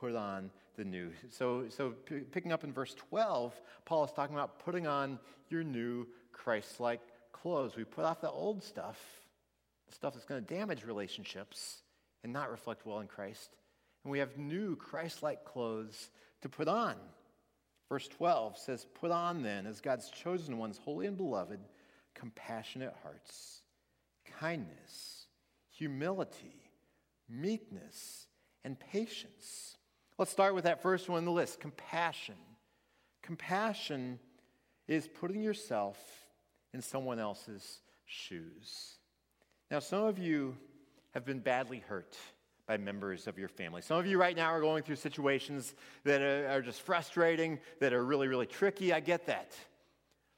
put 0.00 0.16
on 0.16 0.50
the 0.76 0.84
new. 0.84 1.10
So, 1.30 1.64
so 1.68 1.90
p- 1.90 2.20
picking 2.20 2.52
up 2.52 2.64
in 2.64 2.72
verse 2.72 2.94
12, 3.10 3.54
Paul 3.84 4.04
is 4.04 4.12
talking 4.12 4.34
about 4.34 4.58
putting 4.60 4.86
on 4.86 5.18
your 5.50 5.62
new 5.62 6.06
Christ 6.32 6.80
like 6.80 7.00
clothes. 7.32 7.76
We 7.76 7.84
put 7.84 8.04
off 8.04 8.20
the 8.20 8.30
old 8.30 8.62
stuff, 8.62 8.98
the 9.88 9.94
stuff 9.94 10.14
that's 10.14 10.24
going 10.24 10.44
to 10.44 10.54
damage 10.54 10.84
relationships 10.84 11.82
and 12.24 12.32
not 12.32 12.50
reflect 12.50 12.86
well 12.86 13.00
in 13.00 13.06
Christ. 13.06 13.50
And 14.04 14.10
we 14.10 14.20
have 14.20 14.38
new 14.38 14.76
Christ 14.76 15.22
like 15.22 15.44
clothes 15.44 16.10
to 16.42 16.48
put 16.48 16.68
on. 16.68 16.94
Verse 17.88 18.08
12 18.08 18.56
says, 18.56 18.86
Put 19.00 19.10
on 19.10 19.42
then, 19.42 19.66
as 19.66 19.80
God's 19.80 20.08
chosen 20.10 20.58
ones, 20.58 20.78
holy 20.82 21.06
and 21.06 21.16
beloved, 21.16 21.60
compassionate 22.14 22.94
hearts, 23.02 23.62
kindness, 24.38 25.26
humility, 25.70 26.70
meekness, 27.28 28.26
and 28.64 28.78
patience 28.78 29.76
Let's 30.20 30.30
start 30.30 30.54
with 30.54 30.64
that 30.64 30.82
first 30.82 31.08
one 31.08 31.16
on 31.16 31.24
the 31.24 31.30
list 31.30 31.60
compassion. 31.60 32.34
Compassion 33.22 34.18
is 34.86 35.08
putting 35.08 35.42
yourself 35.42 35.96
in 36.74 36.82
someone 36.82 37.18
else's 37.18 37.80
shoes. 38.04 38.98
Now, 39.70 39.78
some 39.78 40.04
of 40.04 40.18
you 40.18 40.58
have 41.14 41.24
been 41.24 41.38
badly 41.38 41.78
hurt 41.78 42.18
by 42.68 42.76
members 42.76 43.28
of 43.28 43.38
your 43.38 43.48
family. 43.48 43.80
Some 43.80 43.96
of 43.96 44.06
you 44.06 44.18
right 44.18 44.36
now 44.36 44.50
are 44.50 44.60
going 44.60 44.82
through 44.82 44.96
situations 44.96 45.74
that 46.04 46.20
are, 46.20 46.60
just 46.60 46.82
frustrating, 46.82 47.58
that 47.80 47.94
are 47.94 48.04
really, 48.04 48.28
really 48.28 48.44
tricky. 48.44 48.92
I 48.92 49.00
get 49.00 49.24
that. 49.24 49.54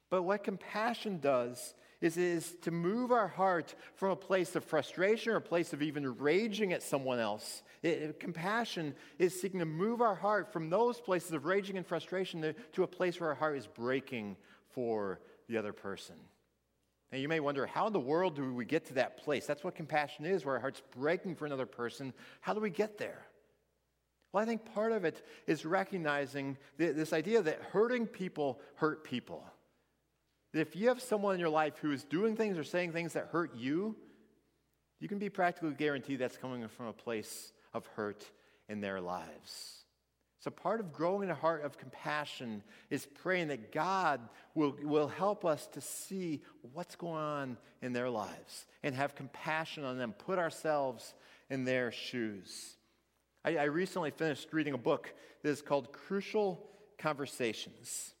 But 0.09 0.23
what 0.23 0.45
compassion 0.45 1.19
does 1.19 1.73
is, 1.99 2.15
is 2.15 2.55
to 2.61 2.71
move 2.71 3.11
our 3.11 3.27
heart 3.27 3.75
from 3.95 4.11
a 4.11 4.15
place 4.15 4.55
of 4.55 4.63
frustration 4.63 5.33
or 5.33 5.37
a 5.37 5.41
place 5.41 5.73
of 5.73 5.81
even 5.81 6.17
raging 6.19 6.71
at 6.71 6.83
someone 6.83 7.19
else. 7.19 7.63
It, 7.83 8.19
compassion 8.19 8.95
is 9.19 9.39
seeking 9.39 9.59
to 9.59 9.65
move 9.65 10.01
our 10.01 10.15
heart 10.15 10.51
from 10.51 10.69
those 10.69 10.99
places 10.99 11.31
of 11.33 11.45
raging 11.45 11.77
and 11.77 11.85
frustration 11.85 12.41
to, 12.41 12.53
to 12.53 12.83
a 12.83 12.87
place 12.87 13.19
where 13.19 13.29
our 13.29 13.35
heart 13.35 13.57
is 13.57 13.67
breaking 13.67 14.37
for 14.69 15.19
the 15.47 15.57
other 15.57 15.73
person. 15.73 16.15
Now, 17.11 17.19
you 17.19 17.27
may 17.27 17.39
wonder, 17.39 17.67
how 17.67 17.85
in 17.87 17.93
the 17.93 17.99
world 17.99 18.35
do 18.35 18.53
we 18.53 18.65
get 18.65 18.85
to 18.85 18.93
that 18.95 19.17
place? 19.17 19.45
That's 19.45 19.63
what 19.63 19.75
compassion 19.75 20.25
is, 20.25 20.45
where 20.45 20.55
our 20.55 20.61
heart's 20.61 20.81
breaking 20.97 21.35
for 21.35 21.45
another 21.45 21.67
person. 21.67 22.13
How 22.41 22.53
do 22.53 22.59
we 22.59 22.71
get 22.71 22.97
there? 22.97 23.25
Well, 24.31 24.41
I 24.41 24.47
think 24.47 24.65
part 24.73 24.93
of 24.93 25.05
it 25.05 25.23
is 25.45 25.63
recognizing 25.63 26.57
this 26.77 27.13
idea 27.13 27.43
that 27.43 27.61
hurting 27.71 28.07
people 28.07 28.59
hurt 28.75 29.03
people 29.03 29.45
if 30.53 30.75
you 30.75 30.87
have 30.87 31.01
someone 31.01 31.33
in 31.33 31.39
your 31.39 31.49
life 31.49 31.77
who 31.79 31.91
is 31.91 32.03
doing 32.03 32.35
things 32.35 32.57
or 32.57 32.63
saying 32.63 32.91
things 32.91 33.13
that 33.13 33.29
hurt 33.31 33.55
you, 33.55 33.95
you 34.99 35.07
can 35.07 35.17
be 35.17 35.29
practically 35.29 35.73
guaranteed 35.73 36.19
that's 36.19 36.37
coming 36.37 36.67
from 36.67 36.87
a 36.87 36.93
place 36.93 37.51
of 37.73 37.85
hurt 37.87 38.23
in 38.69 38.81
their 38.81 39.01
lives. 39.01 39.83
So, 40.39 40.51
part 40.51 40.81
of 40.81 40.91
growing 40.91 41.29
a 41.29 41.35
heart 41.35 41.63
of 41.63 41.77
compassion 41.77 42.63
is 42.89 43.05
praying 43.05 43.47
that 43.47 43.71
God 43.71 44.19
will, 44.55 44.75
will 44.83 45.07
help 45.07 45.45
us 45.45 45.67
to 45.67 45.79
see 45.79 46.41
what's 46.73 46.97
going 46.97 47.15
on 47.15 47.57
in 47.81 47.93
their 47.93 48.09
lives 48.09 48.65
and 48.83 48.93
have 48.93 49.15
compassion 49.15 49.85
on 49.85 49.97
them, 49.97 50.11
put 50.11 50.39
ourselves 50.39 51.13
in 51.49 51.63
their 51.63 51.93
shoes. 51.93 52.75
I, 53.45 53.55
I 53.55 53.63
recently 53.63 54.11
finished 54.11 54.49
reading 54.51 54.73
a 54.73 54.77
book 54.77 55.13
that 55.43 55.49
is 55.49 55.61
called 55.61 55.93
Crucial 55.93 56.61
Conversations. 56.97 58.13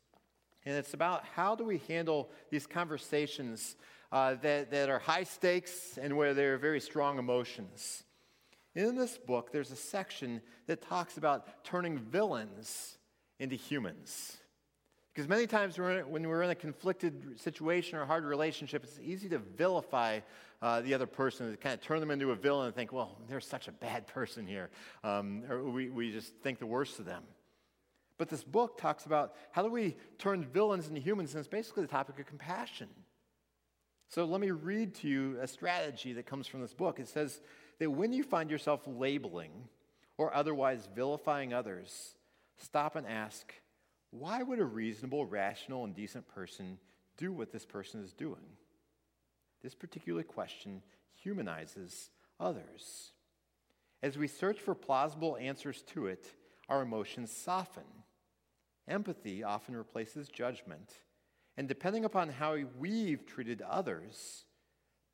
And 0.65 0.75
it's 0.75 0.93
about 0.93 1.25
how 1.35 1.55
do 1.55 1.65
we 1.65 1.81
handle 1.89 2.29
these 2.49 2.65
conversations 2.65 3.75
uh, 4.13 4.35
that, 4.35 4.71
that 4.71 4.89
are 4.89 4.99
high 4.99 5.23
stakes 5.23 5.97
and 6.01 6.15
where 6.15 6.33
there 6.33 6.53
are 6.53 6.57
very 6.57 6.79
strong 6.79 7.19
emotions. 7.19 8.03
In 8.75 8.95
this 8.95 9.17
book, 9.17 9.51
there's 9.51 9.71
a 9.71 9.75
section 9.75 10.41
that 10.67 10.81
talks 10.81 11.17
about 11.17 11.63
turning 11.63 11.99
villains 11.99 12.97
into 13.39 13.55
humans. 13.55 14.37
Because 15.13 15.29
many 15.29 15.45
times 15.45 15.77
when 15.77 16.27
we're 16.27 16.41
in 16.41 16.49
a 16.49 16.55
conflicted 16.55 17.39
situation 17.39 17.99
or 17.99 18.01
a 18.01 18.05
hard 18.05 18.25
relationship, 18.25 18.83
it's 18.83 18.99
easy 19.03 19.29
to 19.29 19.37
vilify 19.37 20.21
uh, 20.63 20.81
the 20.81 20.93
other 20.93 21.05
person, 21.05 21.51
to 21.51 21.57
kind 21.57 21.73
of 21.73 21.81
turn 21.81 21.99
them 21.99 22.09
into 22.09 22.31
a 22.31 22.35
villain 22.35 22.65
and 22.65 22.75
think, 22.75 22.91
well, 22.91 23.19
they're 23.29 23.39
such 23.39 23.67
a 23.67 23.71
bad 23.71 24.07
person 24.07 24.47
here. 24.47 24.71
Um, 25.03 25.43
or 25.49 25.61
we, 25.63 25.89
we 25.89 26.11
just 26.11 26.33
think 26.37 26.57
the 26.57 26.65
worst 26.65 26.97
of 26.97 27.05
them. 27.05 27.23
But 28.17 28.29
this 28.29 28.43
book 28.43 28.79
talks 28.79 29.05
about 29.05 29.35
how 29.51 29.61
do 29.61 29.69
we 29.69 29.97
turn 30.17 30.45
villains 30.45 30.87
into 30.87 31.01
humans, 31.01 31.35
and 31.35 31.39
it's 31.39 31.47
basically 31.47 31.83
the 31.83 31.89
topic 31.89 32.17
of 32.17 32.25
compassion. 32.25 32.87
So 34.07 34.25
let 34.25 34.41
me 34.41 34.51
read 34.51 34.95
to 34.95 35.07
you 35.07 35.37
a 35.41 35.47
strategy 35.47 36.13
that 36.13 36.25
comes 36.25 36.47
from 36.47 36.61
this 36.61 36.73
book. 36.73 36.99
It 36.99 37.07
says 37.07 37.41
that 37.79 37.91
when 37.91 38.13
you 38.13 38.23
find 38.23 38.49
yourself 38.49 38.81
labeling 38.87 39.51
or 40.17 40.33
otherwise 40.33 40.87
vilifying 40.95 41.53
others, 41.53 42.15
stop 42.57 42.95
and 42.95 43.07
ask, 43.07 43.53
why 44.11 44.43
would 44.43 44.59
a 44.59 44.65
reasonable, 44.65 45.25
rational, 45.25 45.83
and 45.83 45.95
decent 45.95 46.27
person 46.27 46.77
do 47.17 47.31
what 47.31 47.51
this 47.51 47.65
person 47.65 48.03
is 48.03 48.13
doing? 48.13 48.57
This 49.63 49.73
particular 49.73 50.23
question 50.23 50.81
humanizes 51.15 52.11
others. 52.39 53.13
As 54.03 54.17
we 54.17 54.27
search 54.27 54.59
for 54.59 54.75
plausible 54.75 55.37
answers 55.37 55.81
to 55.93 56.07
it, 56.07 56.27
our 56.69 56.81
emotions 56.81 57.31
soften. 57.31 57.83
Empathy 58.87 59.43
often 59.43 59.75
replaces 59.75 60.27
judgment. 60.27 60.91
And 61.55 61.67
depending 61.67 62.03
upon 62.03 62.29
how 62.29 62.57
we've 62.77 63.25
treated 63.25 63.61
others, 63.61 64.45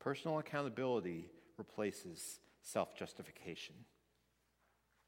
personal 0.00 0.38
accountability 0.38 1.30
replaces 1.56 2.40
self 2.62 2.96
justification. 2.96 3.74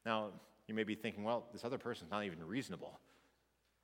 Now, 0.05 0.31
you 0.67 0.73
may 0.73 0.83
be 0.83 0.95
thinking, 0.95 1.23
well, 1.23 1.45
this 1.51 1.65
other 1.65 1.77
person's 1.77 2.11
not 2.11 2.25
even 2.25 2.43
reasonable. 2.45 2.99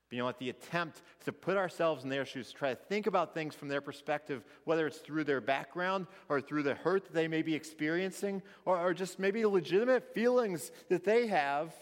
But 0.09 0.15
you 0.15 0.21
know 0.21 0.25
what? 0.25 0.39
The 0.39 0.49
attempt 0.49 1.01
to 1.25 1.31
put 1.31 1.55
ourselves 1.55 2.03
in 2.03 2.09
their 2.09 2.25
shoes, 2.25 2.49
to 2.49 2.55
try 2.55 2.69
to 2.71 2.75
think 2.75 3.05
about 3.05 3.33
things 3.33 3.53
from 3.53 3.67
their 3.67 3.81
perspective, 3.81 4.43
whether 4.63 4.87
it's 4.87 4.97
through 4.97 5.25
their 5.25 5.39
background 5.39 6.07
or 6.29 6.41
through 6.41 6.63
the 6.63 6.73
hurt 6.73 7.05
that 7.05 7.13
they 7.13 7.27
may 7.27 7.43
be 7.43 7.53
experiencing, 7.53 8.41
or, 8.65 8.79
or 8.79 8.93
just 8.93 9.19
maybe 9.19 9.45
legitimate 9.45 10.13
feelings 10.13 10.71
that 10.89 11.03
they 11.03 11.27
have, 11.27 11.73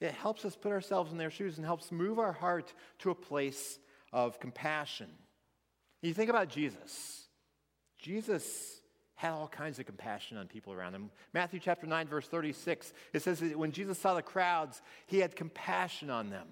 it 0.00 0.12
helps 0.12 0.44
us 0.44 0.54
put 0.54 0.70
ourselves 0.70 1.10
in 1.10 1.18
their 1.18 1.30
shoes 1.30 1.56
and 1.56 1.64
helps 1.64 1.90
move 1.90 2.18
our 2.18 2.32
heart 2.32 2.74
to 2.98 3.10
a 3.10 3.14
place 3.14 3.78
of 4.12 4.38
compassion. 4.38 5.08
You 6.02 6.14
think 6.14 6.30
about 6.30 6.48
Jesus. 6.48 7.26
Jesus 7.98 8.77
had 9.18 9.32
all 9.32 9.48
kinds 9.48 9.80
of 9.80 9.86
compassion 9.86 10.36
on 10.36 10.46
people 10.46 10.72
around 10.72 10.94
him. 10.94 11.10
Matthew 11.34 11.58
chapter 11.58 11.88
9, 11.88 12.06
verse 12.06 12.28
36, 12.28 12.92
it 13.12 13.20
says 13.20 13.40
that 13.40 13.58
when 13.58 13.72
Jesus 13.72 13.98
saw 13.98 14.14
the 14.14 14.22
crowds, 14.22 14.80
he 15.06 15.18
had 15.18 15.34
compassion 15.34 16.08
on 16.08 16.30
them 16.30 16.46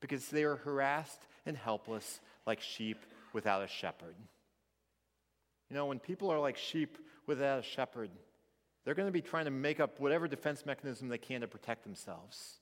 because 0.00 0.28
they 0.28 0.44
were 0.44 0.54
harassed 0.54 1.26
and 1.46 1.56
helpless 1.56 2.20
like 2.46 2.60
sheep 2.60 3.04
without 3.32 3.64
a 3.64 3.66
shepherd. 3.66 4.14
You 5.68 5.74
know, 5.74 5.86
when 5.86 5.98
people 5.98 6.30
are 6.30 6.38
like 6.38 6.56
sheep 6.56 6.96
without 7.26 7.58
a 7.58 7.62
shepherd, 7.62 8.10
they're 8.84 8.94
going 8.94 9.08
to 9.08 9.12
be 9.12 9.20
trying 9.20 9.46
to 9.46 9.50
make 9.50 9.80
up 9.80 9.98
whatever 9.98 10.28
defense 10.28 10.64
mechanism 10.64 11.08
they 11.08 11.18
can 11.18 11.40
to 11.40 11.48
protect 11.48 11.82
themselves. 11.82 12.60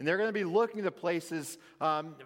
And 0.00 0.08
they're 0.08 0.16
going 0.16 0.30
to 0.30 0.32
be 0.32 0.44
looking 0.44 0.82
to 0.84 0.90
places, 0.90 1.58
um, 1.78 2.16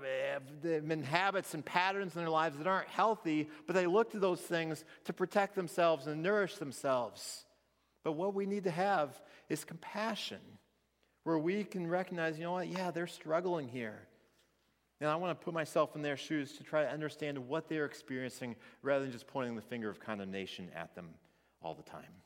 and 0.62 1.04
habits 1.04 1.54
and 1.54 1.64
patterns 1.64 2.14
in 2.14 2.22
their 2.22 2.30
lives 2.30 2.56
that 2.58 2.68
aren't 2.68 2.88
healthy, 2.88 3.50
but 3.66 3.74
they 3.74 3.88
look 3.88 4.12
to 4.12 4.20
those 4.20 4.40
things 4.40 4.84
to 5.06 5.12
protect 5.12 5.56
themselves 5.56 6.06
and 6.06 6.22
nourish 6.22 6.54
themselves. 6.54 7.44
But 8.04 8.12
what 8.12 8.32
we 8.32 8.46
need 8.46 8.62
to 8.64 8.70
have 8.70 9.20
is 9.48 9.64
compassion, 9.64 10.38
where 11.24 11.36
we 11.36 11.64
can 11.64 11.88
recognize, 11.88 12.38
you 12.38 12.44
know 12.44 12.52
what, 12.52 12.68
yeah, 12.68 12.92
they're 12.92 13.08
struggling 13.08 13.66
here. 13.66 14.06
And 15.00 15.10
I 15.10 15.16
want 15.16 15.36
to 15.36 15.44
put 15.44 15.52
myself 15.52 15.96
in 15.96 16.02
their 16.02 16.16
shoes 16.16 16.52
to 16.58 16.62
try 16.62 16.84
to 16.84 16.88
understand 16.88 17.36
what 17.38 17.68
they're 17.68 17.86
experiencing 17.86 18.54
rather 18.82 19.02
than 19.02 19.10
just 19.10 19.26
pointing 19.26 19.56
the 19.56 19.62
finger 19.62 19.90
of 19.90 19.98
condemnation 19.98 20.70
at 20.76 20.94
them 20.94 21.08
all 21.60 21.74
the 21.74 21.82
time. 21.82 22.22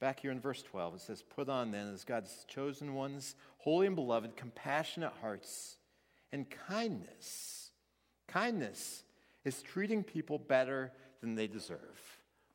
Back 0.00 0.20
here 0.20 0.30
in 0.30 0.40
verse 0.40 0.62
12, 0.62 0.94
it 0.94 1.00
says, 1.00 1.22
Put 1.22 1.48
on 1.48 1.72
then, 1.72 1.92
as 1.92 2.04
God's 2.04 2.44
chosen 2.46 2.94
ones, 2.94 3.34
holy 3.58 3.86
and 3.86 3.96
beloved, 3.96 4.36
compassionate 4.36 5.12
hearts, 5.20 5.76
and 6.32 6.46
kindness. 6.68 7.70
Kindness 8.28 9.02
is 9.44 9.62
treating 9.62 10.04
people 10.04 10.38
better 10.38 10.92
than 11.20 11.34
they 11.34 11.48
deserve. 11.48 11.80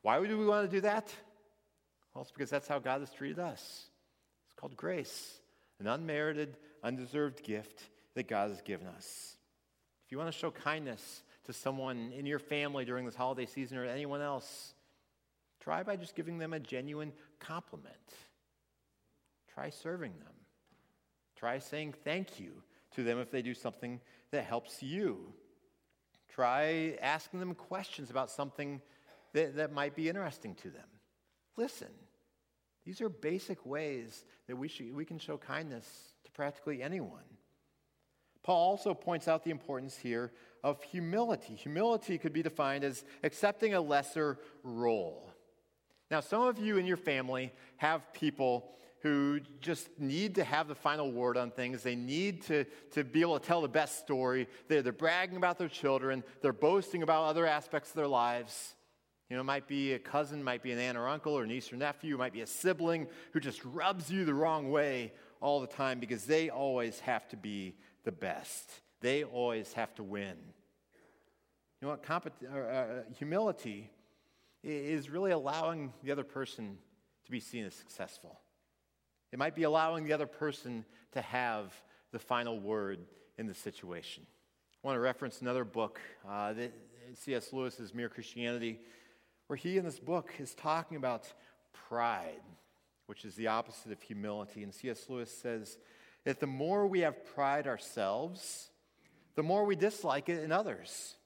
Why 0.02 0.24
do 0.26 0.38
we 0.38 0.46
want 0.46 0.70
to 0.70 0.76
do 0.76 0.80
that? 0.82 1.12
Well, 2.14 2.22
it's 2.22 2.30
because 2.30 2.50
that's 2.50 2.68
how 2.68 2.78
God 2.78 3.00
has 3.00 3.10
treated 3.10 3.38
us. 3.38 3.60
It's 4.46 4.60
called 4.60 4.76
grace, 4.76 5.40
an 5.80 5.86
unmerited, 5.86 6.56
undeserved 6.82 7.42
gift 7.42 7.82
that 8.14 8.28
God 8.28 8.50
has 8.50 8.62
given 8.62 8.86
us. 8.86 9.36
If 10.06 10.12
you 10.12 10.18
want 10.18 10.32
to 10.32 10.38
show 10.38 10.50
kindness 10.50 11.22
to 11.46 11.52
someone 11.52 12.12
in 12.16 12.26
your 12.26 12.38
family 12.38 12.84
during 12.84 13.04
this 13.04 13.14
holiday 13.14 13.46
season 13.46 13.78
or 13.78 13.84
anyone 13.84 14.20
else, 14.20 14.73
Try 15.60 15.82
by 15.82 15.96
just 15.96 16.14
giving 16.14 16.38
them 16.38 16.52
a 16.52 16.60
genuine 16.60 17.12
compliment. 17.40 17.94
Try 19.52 19.70
serving 19.70 20.12
them. 20.18 20.34
Try 21.36 21.58
saying 21.58 21.94
thank 22.04 22.38
you 22.38 22.62
to 22.94 23.02
them 23.02 23.18
if 23.18 23.30
they 23.30 23.42
do 23.42 23.54
something 23.54 24.00
that 24.30 24.44
helps 24.44 24.82
you. 24.82 25.32
Try 26.28 26.96
asking 27.00 27.40
them 27.40 27.54
questions 27.54 28.10
about 28.10 28.30
something 28.30 28.80
that, 29.32 29.56
that 29.56 29.72
might 29.72 29.94
be 29.94 30.08
interesting 30.08 30.54
to 30.56 30.70
them. 30.70 30.88
Listen. 31.56 31.88
These 32.84 33.00
are 33.00 33.08
basic 33.08 33.64
ways 33.64 34.24
that 34.46 34.56
we, 34.56 34.68
should, 34.68 34.94
we 34.94 35.04
can 35.04 35.18
show 35.18 35.38
kindness 35.38 35.88
to 36.24 36.30
practically 36.32 36.82
anyone. 36.82 37.22
Paul 38.42 38.72
also 38.72 38.92
points 38.92 39.26
out 39.26 39.42
the 39.42 39.50
importance 39.50 39.96
here 39.96 40.32
of 40.62 40.82
humility. 40.82 41.54
Humility 41.54 42.18
could 42.18 42.34
be 42.34 42.42
defined 42.42 42.84
as 42.84 43.04
accepting 43.22 43.72
a 43.72 43.80
lesser 43.80 44.38
role. 44.62 45.30
Now, 46.10 46.20
some 46.20 46.42
of 46.42 46.58
you 46.58 46.76
in 46.76 46.86
your 46.86 46.96
family 46.96 47.52
have 47.78 48.12
people 48.12 48.70
who 49.04 49.40
just 49.60 49.88
need 49.98 50.34
to 50.36 50.44
have 50.44 50.66
the 50.66 50.74
final 50.74 51.12
word 51.12 51.36
on 51.36 51.50
things. 51.50 51.82
They 51.82 51.94
need 51.94 52.42
to, 52.44 52.64
to 52.92 53.04
be 53.04 53.20
able 53.20 53.38
to 53.38 53.46
tell 53.46 53.60
the 53.60 53.68
best 53.68 53.98
story. 53.98 54.48
They're, 54.68 54.80
they're 54.80 54.92
bragging 54.92 55.36
about 55.36 55.58
their 55.58 55.68
children, 55.68 56.24
they're 56.40 56.54
boasting 56.54 57.02
about 57.02 57.24
other 57.24 57.46
aspects 57.46 57.90
of 57.90 57.96
their 57.96 58.08
lives. 58.08 58.74
You 59.28 59.36
know, 59.36 59.40
it 59.40 59.44
might 59.44 59.66
be 59.66 59.92
a 59.92 59.98
cousin, 59.98 60.42
might 60.42 60.62
be 60.62 60.72
an 60.72 60.78
aunt 60.78 60.96
or 60.96 61.08
uncle 61.08 61.36
or 61.36 61.46
niece 61.46 61.72
or 61.72 61.76
nephew, 61.76 62.16
might 62.16 62.32
be 62.32 62.42
a 62.42 62.46
sibling 62.46 63.08
who 63.32 63.40
just 63.40 63.64
rubs 63.64 64.10
you 64.10 64.24
the 64.24 64.34
wrong 64.34 64.70
way 64.70 65.12
all 65.40 65.60
the 65.60 65.66
time 65.66 65.98
because 65.98 66.24
they 66.24 66.50
always 66.50 67.00
have 67.00 67.28
to 67.28 67.36
be 67.36 67.74
the 68.04 68.12
best. 68.12 68.70
They 69.00 69.24
always 69.24 69.72
have 69.74 69.94
to 69.96 70.02
win. 70.02 70.36
You 71.80 71.88
know 71.88 71.88
what? 71.88 72.02
Compet- 72.02 72.50
uh, 72.50 72.58
uh, 72.58 73.02
humility 73.18 73.90
is 74.64 75.10
really 75.10 75.30
allowing 75.30 75.92
the 76.02 76.10
other 76.10 76.24
person 76.24 76.78
to 77.24 77.30
be 77.30 77.40
seen 77.40 77.64
as 77.64 77.74
successful. 77.74 78.40
It 79.32 79.38
might 79.38 79.54
be 79.54 79.64
allowing 79.64 80.04
the 80.04 80.12
other 80.12 80.26
person 80.26 80.84
to 81.12 81.20
have 81.20 81.74
the 82.12 82.18
final 82.18 82.58
word 82.58 83.00
in 83.36 83.46
the 83.46 83.54
situation. 83.54 84.24
I 84.82 84.86
want 84.86 84.96
to 84.96 85.00
reference 85.00 85.40
another 85.40 85.64
book, 85.64 86.00
uh, 86.28 86.54
C.S. 87.14 87.52
Lewis's 87.52 87.94
Mere 87.94 88.08
Christianity, 88.08 88.80
where 89.46 89.56
he 89.56 89.76
in 89.76 89.84
this 89.84 89.98
book 89.98 90.32
is 90.38 90.54
talking 90.54 90.96
about 90.96 91.32
pride, 91.88 92.42
which 93.06 93.24
is 93.24 93.34
the 93.34 93.48
opposite 93.48 93.92
of 93.92 94.00
humility. 94.00 94.62
And 94.62 94.72
C.S. 94.72 95.06
Lewis 95.08 95.30
says 95.30 95.78
that 96.24 96.40
the 96.40 96.46
more 96.46 96.86
we 96.86 97.00
have 97.00 97.24
pride 97.34 97.66
ourselves, 97.66 98.70
the 99.34 99.42
more 99.42 99.64
we 99.64 99.76
dislike 99.76 100.28
it 100.28 100.42
in 100.42 100.52
others. 100.52 101.16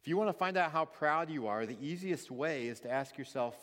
If 0.00 0.08
you 0.08 0.16
want 0.16 0.28
to 0.28 0.34
find 0.34 0.56
out 0.56 0.72
how 0.72 0.84
proud 0.84 1.30
you 1.30 1.48
are, 1.48 1.66
the 1.66 1.76
easiest 1.80 2.30
way 2.30 2.68
is 2.68 2.80
to 2.80 2.90
ask 2.90 3.18
yourself, 3.18 3.56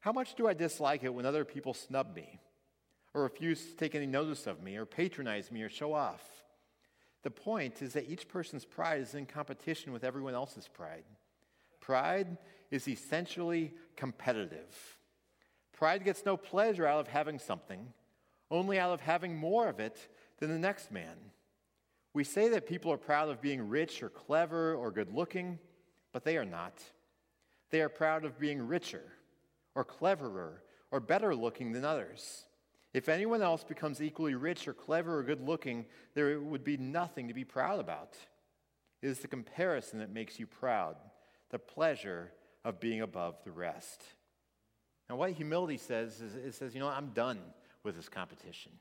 how 0.00 0.12
much 0.12 0.34
do 0.34 0.46
I 0.46 0.54
dislike 0.54 1.04
it 1.04 1.12
when 1.12 1.26
other 1.26 1.44
people 1.44 1.74
snub 1.74 2.14
me, 2.14 2.40
or 3.12 3.22
refuse 3.22 3.64
to 3.64 3.76
take 3.76 3.94
any 3.94 4.06
notice 4.06 4.46
of 4.46 4.62
me, 4.62 4.76
or 4.76 4.86
patronize 4.86 5.50
me, 5.50 5.62
or 5.62 5.68
show 5.68 5.92
off? 5.92 6.22
The 7.22 7.30
point 7.30 7.82
is 7.82 7.92
that 7.94 8.08
each 8.08 8.28
person's 8.28 8.64
pride 8.64 9.00
is 9.00 9.14
in 9.14 9.26
competition 9.26 9.92
with 9.92 10.04
everyone 10.04 10.34
else's 10.34 10.68
pride. 10.68 11.04
Pride 11.80 12.38
is 12.70 12.88
essentially 12.88 13.74
competitive. 13.96 14.96
Pride 15.72 16.04
gets 16.04 16.24
no 16.24 16.36
pleasure 16.36 16.86
out 16.86 17.00
of 17.00 17.08
having 17.08 17.38
something, 17.38 17.92
only 18.50 18.78
out 18.78 18.92
of 18.92 19.00
having 19.00 19.36
more 19.36 19.68
of 19.68 19.80
it 19.80 20.08
than 20.38 20.50
the 20.50 20.58
next 20.58 20.90
man. 20.90 21.16
We 22.12 22.24
say 22.24 22.48
that 22.48 22.66
people 22.66 22.92
are 22.92 22.98
proud 22.98 23.28
of 23.28 23.40
being 23.40 23.68
rich 23.68 24.02
or 24.02 24.08
clever 24.08 24.74
or 24.74 24.90
good 24.90 25.12
looking 25.12 25.58
but 26.12 26.24
they 26.24 26.36
are 26.36 26.44
not. 26.44 26.82
They 27.70 27.80
are 27.80 27.88
proud 27.88 28.24
of 28.24 28.38
being 28.38 28.66
richer 28.66 29.02
or 29.74 29.84
cleverer 29.84 30.62
or 30.90 31.00
better 31.00 31.34
looking 31.34 31.72
than 31.72 31.84
others. 31.84 32.44
If 32.92 33.08
anyone 33.08 33.42
else 33.42 33.62
becomes 33.62 34.02
equally 34.02 34.34
rich 34.34 34.66
or 34.66 34.74
clever 34.74 35.18
or 35.18 35.22
good 35.22 35.40
looking, 35.40 35.86
there 36.14 36.40
would 36.40 36.64
be 36.64 36.76
nothing 36.76 37.28
to 37.28 37.34
be 37.34 37.44
proud 37.44 37.78
about. 37.78 38.16
It 39.00 39.08
is 39.08 39.20
the 39.20 39.28
comparison 39.28 40.00
that 40.00 40.12
makes 40.12 40.40
you 40.40 40.46
proud, 40.46 40.96
the 41.50 41.58
pleasure 41.58 42.32
of 42.64 42.80
being 42.80 43.00
above 43.00 43.36
the 43.44 43.52
rest. 43.52 44.02
Now, 45.08 45.16
what 45.16 45.30
humility 45.32 45.76
says 45.76 46.20
is 46.20 46.34
it 46.34 46.54
says, 46.54 46.74
you 46.74 46.80
know, 46.80 46.88
I'm 46.88 47.10
done 47.10 47.38
with 47.84 47.96
this 47.96 48.08
competition. 48.08 48.72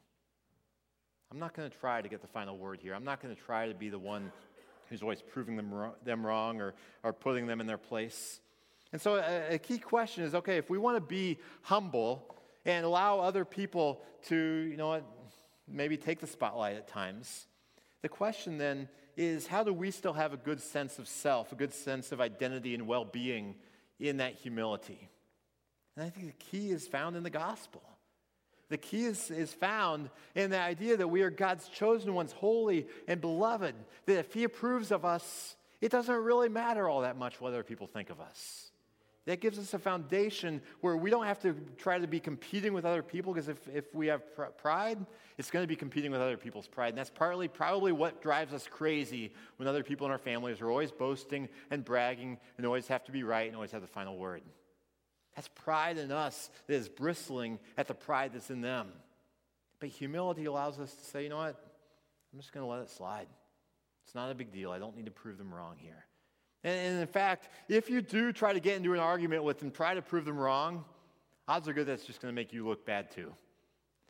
I'm 1.31 1.39
not 1.39 1.53
going 1.53 1.69
to 1.69 1.77
try 1.77 2.01
to 2.01 2.09
get 2.09 2.21
the 2.21 2.27
final 2.27 2.57
word 2.57 2.79
here. 2.81 2.95
I'm 2.95 3.03
not 3.03 3.21
going 3.21 3.35
to 3.35 3.41
try 3.41 3.67
to 3.67 3.75
be 3.75 3.89
the 3.89 3.99
one 3.99 4.31
who's 4.89 5.01
always 5.01 5.21
proving 5.21 5.55
them 5.55 5.73
wrong, 5.73 5.93
them 6.03 6.25
wrong 6.25 6.61
or, 6.61 6.73
or 7.03 7.13
putting 7.13 7.47
them 7.47 7.61
in 7.61 7.67
their 7.67 7.77
place. 7.77 8.41
And 8.91 9.01
so, 9.01 9.15
a, 9.15 9.55
a 9.55 9.57
key 9.59 9.77
question 9.77 10.23
is 10.23 10.33
okay, 10.35 10.57
if 10.57 10.69
we 10.69 10.77
want 10.77 10.97
to 10.97 11.01
be 11.01 11.37
humble 11.61 12.35
and 12.65 12.85
allow 12.85 13.19
other 13.19 13.45
people 13.45 14.01
to, 14.27 14.35
you 14.35 14.77
know 14.77 14.89
what, 14.89 15.05
maybe 15.67 15.97
take 15.97 16.19
the 16.19 16.27
spotlight 16.27 16.75
at 16.75 16.87
times, 16.87 17.47
the 18.01 18.09
question 18.09 18.57
then 18.57 18.89
is 19.15 19.47
how 19.47 19.63
do 19.63 19.73
we 19.73 19.91
still 19.91 20.13
have 20.13 20.33
a 20.33 20.37
good 20.37 20.61
sense 20.61 20.97
of 20.97 21.07
self, 21.07 21.51
a 21.51 21.55
good 21.55 21.73
sense 21.73 22.11
of 22.11 22.21
identity 22.21 22.73
and 22.73 22.87
well 22.87 23.05
being 23.05 23.55
in 23.99 24.17
that 24.17 24.35
humility? 24.35 25.09
And 25.95 26.05
I 26.05 26.09
think 26.09 26.27
the 26.27 26.45
key 26.45 26.71
is 26.71 26.87
found 26.87 27.15
in 27.15 27.23
the 27.23 27.29
gospel. 27.29 27.83
The 28.69 28.77
key 28.77 29.05
is, 29.05 29.31
is 29.31 29.53
found 29.53 30.09
in 30.35 30.51
the 30.51 30.59
idea 30.59 30.97
that 30.97 31.07
we 31.07 31.23
are 31.23 31.29
God's 31.29 31.67
chosen 31.67 32.13
ones, 32.13 32.31
holy 32.31 32.87
and 33.07 33.19
beloved. 33.19 33.75
That 34.05 34.19
if 34.19 34.33
He 34.33 34.43
approves 34.43 34.91
of 34.91 35.05
us, 35.05 35.55
it 35.81 35.91
doesn't 35.91 36.15
really 36.15 36.49
matter 36.49 36.87
all 36.87 37.01
that 37.01 37.17
much 37.17 37.41
what 37.41 37.49
other 37.49 37.63
people 37.63 37.87
think 37.87 38.09
of 38.09 38.19
us. 38.19 38.71
That 39.25 39.41
gives 39.41 39.59
us 39.59 39.73
a 39.73 39.79
foundation 39.79 40.61
where 40.81 40.97
we 40.97 41.09
don't 41.09 41.25
have 41.25 41.39
to 41.41 41.55
try 41.77 41.99
to 41.99 42.07
be 42.07 42.19
competing 42.19 42.73
with 42.73 42.85
other 42.85 43.03
people 43.03 43.33
because 43.33 43.47
if, 43.47 43.67
if 43.67 43.93
we 43.93 44.07
have 44.07 44.35
pr- 44.35 44.45
pride, 44.45 45.05
it's 45.37 45.51
going 45.51 45.61
to 45.61 45.67
be 45.67 45.75
competing 45.75 46.11
with 46.11 46.21
other 46.21 46.37
people's 46.37 46.67
pride. 46.67 46.89
And 46.89 46.97
that's 46.97 47.11
partly 47.11 47.47
probably 47.47 47.91
what 47.91 48.21
drives 48.21 48.53
us 48.53 48.67
crazy 48.67 49.31
when 49.57 49.67
other 49.67 49.83
people 49.83 50.05
in 50.07 50.11
our 50.11 50.17
families 50.17 50.61
are 50.61 50.69
always 50.69 50.91
boasting 50.91 51.47
and 51.69 51.85
bragging 51.85 52.39
and 52.57 52.65
always 52.65 52.87
have 52.87 53.03
to 53.05 53.11
be 53.11 53.23
right 53.23 53.47
and 53.47 53.55
always 53.55 53.71
have 53.71 53.81
the 53.81 53.87
final 53.87 54.17
word. 54.17 54.41
That's 55.39 55.47
pride 55.47 55.97
in 55.97 56.11
us 56.11 56.49
that 56.67 56.73
is 56.73 56.89
bristling 56.89 57.59
at 57.77 57.87
the 57.87 57.93
pride 57.93 58.31
that's 58.33 58.49
in 58.49 58.59
them. 58.59 58.89
But 59.79 59.87
humility 59.87 60.43
allows 60.43 60.81
us 60.81 60.93
to 60.93 61.05
say, 61.05 61.23
you 61.23 61.29
know 61.29 61.37
what? 61.37 61.55
I'm 62.33 62.39
just 62.41 62.51
going 62.51 62.65
to 62.65 62.69
let 62.69 62.81
it 62.81 62.89
slide. 62.89 63.27
It's 64.03 64.13
not 64.13 64.29
a 64.31 64.35
big 64.35 64.51
deal. 64.51 64.69
I 64.69 64.79
don't 64.79 64.97
need 64.97 65.05
to 65.05 65.11
prove 65.11 65.37
them 65.37 65.53
wrong 65.53 65.75
here. 65.77 66.05
And, 66.65 66.99
in 66.99 67.07
fact, 67.07 67.47
if 67.69 67.89
you 67.89 68.01
do 68.01 68.33
try 68.33 68.51
to 68.51 68.59
get 68.59 68.75
into 68.75 68.93
an 68.93 68.99
argument 68.99 69.45
with 69.45 69.59
them, 69.59 69.71
try 69.71 69.93
to 69.93 70.01
prove 70.01 70.25
them 70.25 70.37
wrong, 70.37 70.83
odds 71.47 71.69
are 71.69 71.73
good 71.73 71.87
that's 71.87 72.03
just 72.03 72.21
going 72.21 72.33
to 72.33 72.35
make 72.35 72.51
you 72.51 72.67
look 72.67 72.85
bad 72.85 73.09
too. 73.09 73.31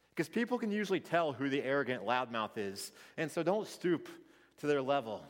Because 0.10 0.30
people 0.30 0.58
can 0.58 0.72
usually 0.72 1.00
tell 1.00 1.32
who 1.32 1.48
the 1.48 1.62
arrogant 1.62 2.08
loudmouth 2.08 2.58
is. 2.58 2.92
And 3.18 3.30
so 3.30 3.44
don't 3.44 3.68
stoop 3.68 4.10
to 4.62 4.66
their 4.66 4.82
level. 4.82 5.24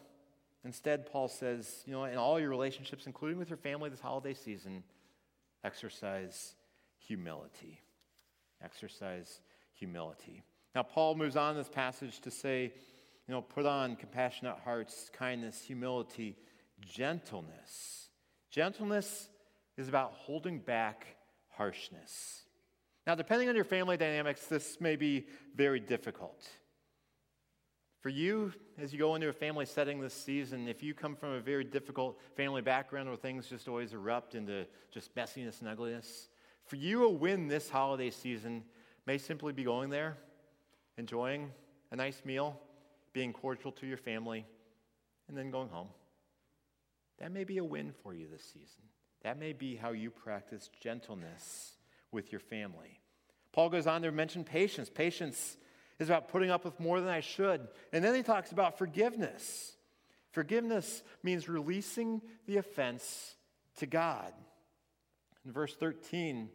Instead, 0.63 1.11
Paul 1.11 1.27
says, 1.27 1.83
you 1.85 1.91
know, 1.91 2.05
in 2.05 2.17
all 2.17 2.39
your 2.39 2.51
relationships, 2.51 3.05
including 3.05 3.37
with 3.37 3.49
your 3.49 3.57
family 3.57 3.89
this 3.89 3.99
holiday 3.99 4.33
season, 4.33 4.81
exercise 5.63 6.55
humility. 6.97 7.81
Exercise 8.63 9.41
humility. 9.73 10.43
Now, 10.75 10.83
Paul 10.83 11.15
moves 11.15 11.35
on 11.35 11.55
this 11.55 11.69
passage 11.69 12.19
to 12.21 12.31
say, 12.31 12.73
you 13.27 13.33
know, 13.33 13.41
put 13.41 13.65
on 13.65 13.95
compassionate 13.95 14.57
hearts, 14.63 15.09
kindness, 15.13 15.61
humility, 15.61 16.37
gentleness. 16.81 18.09
Gentleness 18.51 19.29
is 19.77 19.87
about 19.87 20.11
holding 20.13 20.59
back 20.59 21.05
harshness. 21.49 22.43
Now, 23.07 23.15
depending 23.15 23.49
on 23.49 23.55
your 23.55 23.65
family 23.65 23.97
dynamics, 23.97 24.45
this 24.45 24.79
may 24.79 24.95
be 24.95 25.27
very 25.55 25.79
difficult. 25.79 26.47
For 27.99 28.09
you, 28.09 28.53
as 28.77 28.93
you 28.93 28.99
go 28.99 29.15
into 29.15 29.27
a 29.27 29.33
family 29.33 29.65
setting 29.65 29.99
this 29.99 30.13
season, 30.13 30.69
if 30.69 30.81
you 30.81 30.93
come 30.93 31.15
from 31.15 31.33
a 31.33 31.39
very 31.41 31.65
difficult 31.65 32.17
family 32.35 32.61
background 32.61 33.09
where 33.09 33.17
things 33.17 33.47
just 33.47 33.67
always 33.67 33.93
erupt 33.93 34.35
into 34.35 34.65
just 34.91 35.13
messiness 35.15 35.59
and 35.59 35.69
ugliness, 35.69 36.29
for 36.65 36.77
you, 36.77 37.03
a 37.03 37.09
win 37.09 37.47
this 37.47 37.69
holiday 37.69 38.09
season 38.09 38.63
may 39.05 39.17
simply 39.17 39.51
be 39.51 39.63
going 39.63 39.89
there, 39.89 40.17
enjoying 40.97 41.51
a 41.91 41.95
nice 41.95 42.21
meal, 42.23 42.57
being 43.11 43.33
cordial 43.33 43.71
to 43.73 43.87
your 43.87 43.97
family, 43.97 44.45
and 45.27 45.37
then 45.37 45.51
going 45.51 45.69
home. 45.69 45.89
That 47.17 47.33
may 47.33 47.43
be 47.43 47.57
a 47.57 47.63
win 47.63 47.91
for 48.01 48.13
you 48.13 48.27
this 48.31 48.43
season. 48.43 48.83
That 49.23 49.37
may 49.37 49.51
be 49.51 49.75
how 49.75 49.91
you 49.91 50.09
practice 50.09 50.69
gentleness 50.79 51.73
with 52.11 52.31
your 52.31 52.39
family. 52.39 52.99
Paul 53.51 53.69
goes 53.69 53.87
on 53.87 54.03
to 54.03 54.11
mention 54.11 54.45
patience. 54.45 54.89
Patience 54.89 55.57
is 55.99 56.09
about 56.09 56.29
putting 56.29 56.49
up 56.49 56.63
with 56.65 56.79
more 56.79 56.99
than 56.99 57.09
I 57.09 57.19
should. 57.19 57.67
And 57.91 58.03
then 58.03 58.15
he 58.15 58.23
talks 58.23 58.51
about 58.51 58.77
forgiveness. 58.77 59.73
Forgiveness 60.31 61.03
means 61.23 61.49
releasing 61.49 62.21
the 62.47 62.57
offense 62.57 63.35
to 63.77 63.85
God. 63.85 64.33
In 65.45 65.51
verse 65.51 65.75
13, 65.75 66.49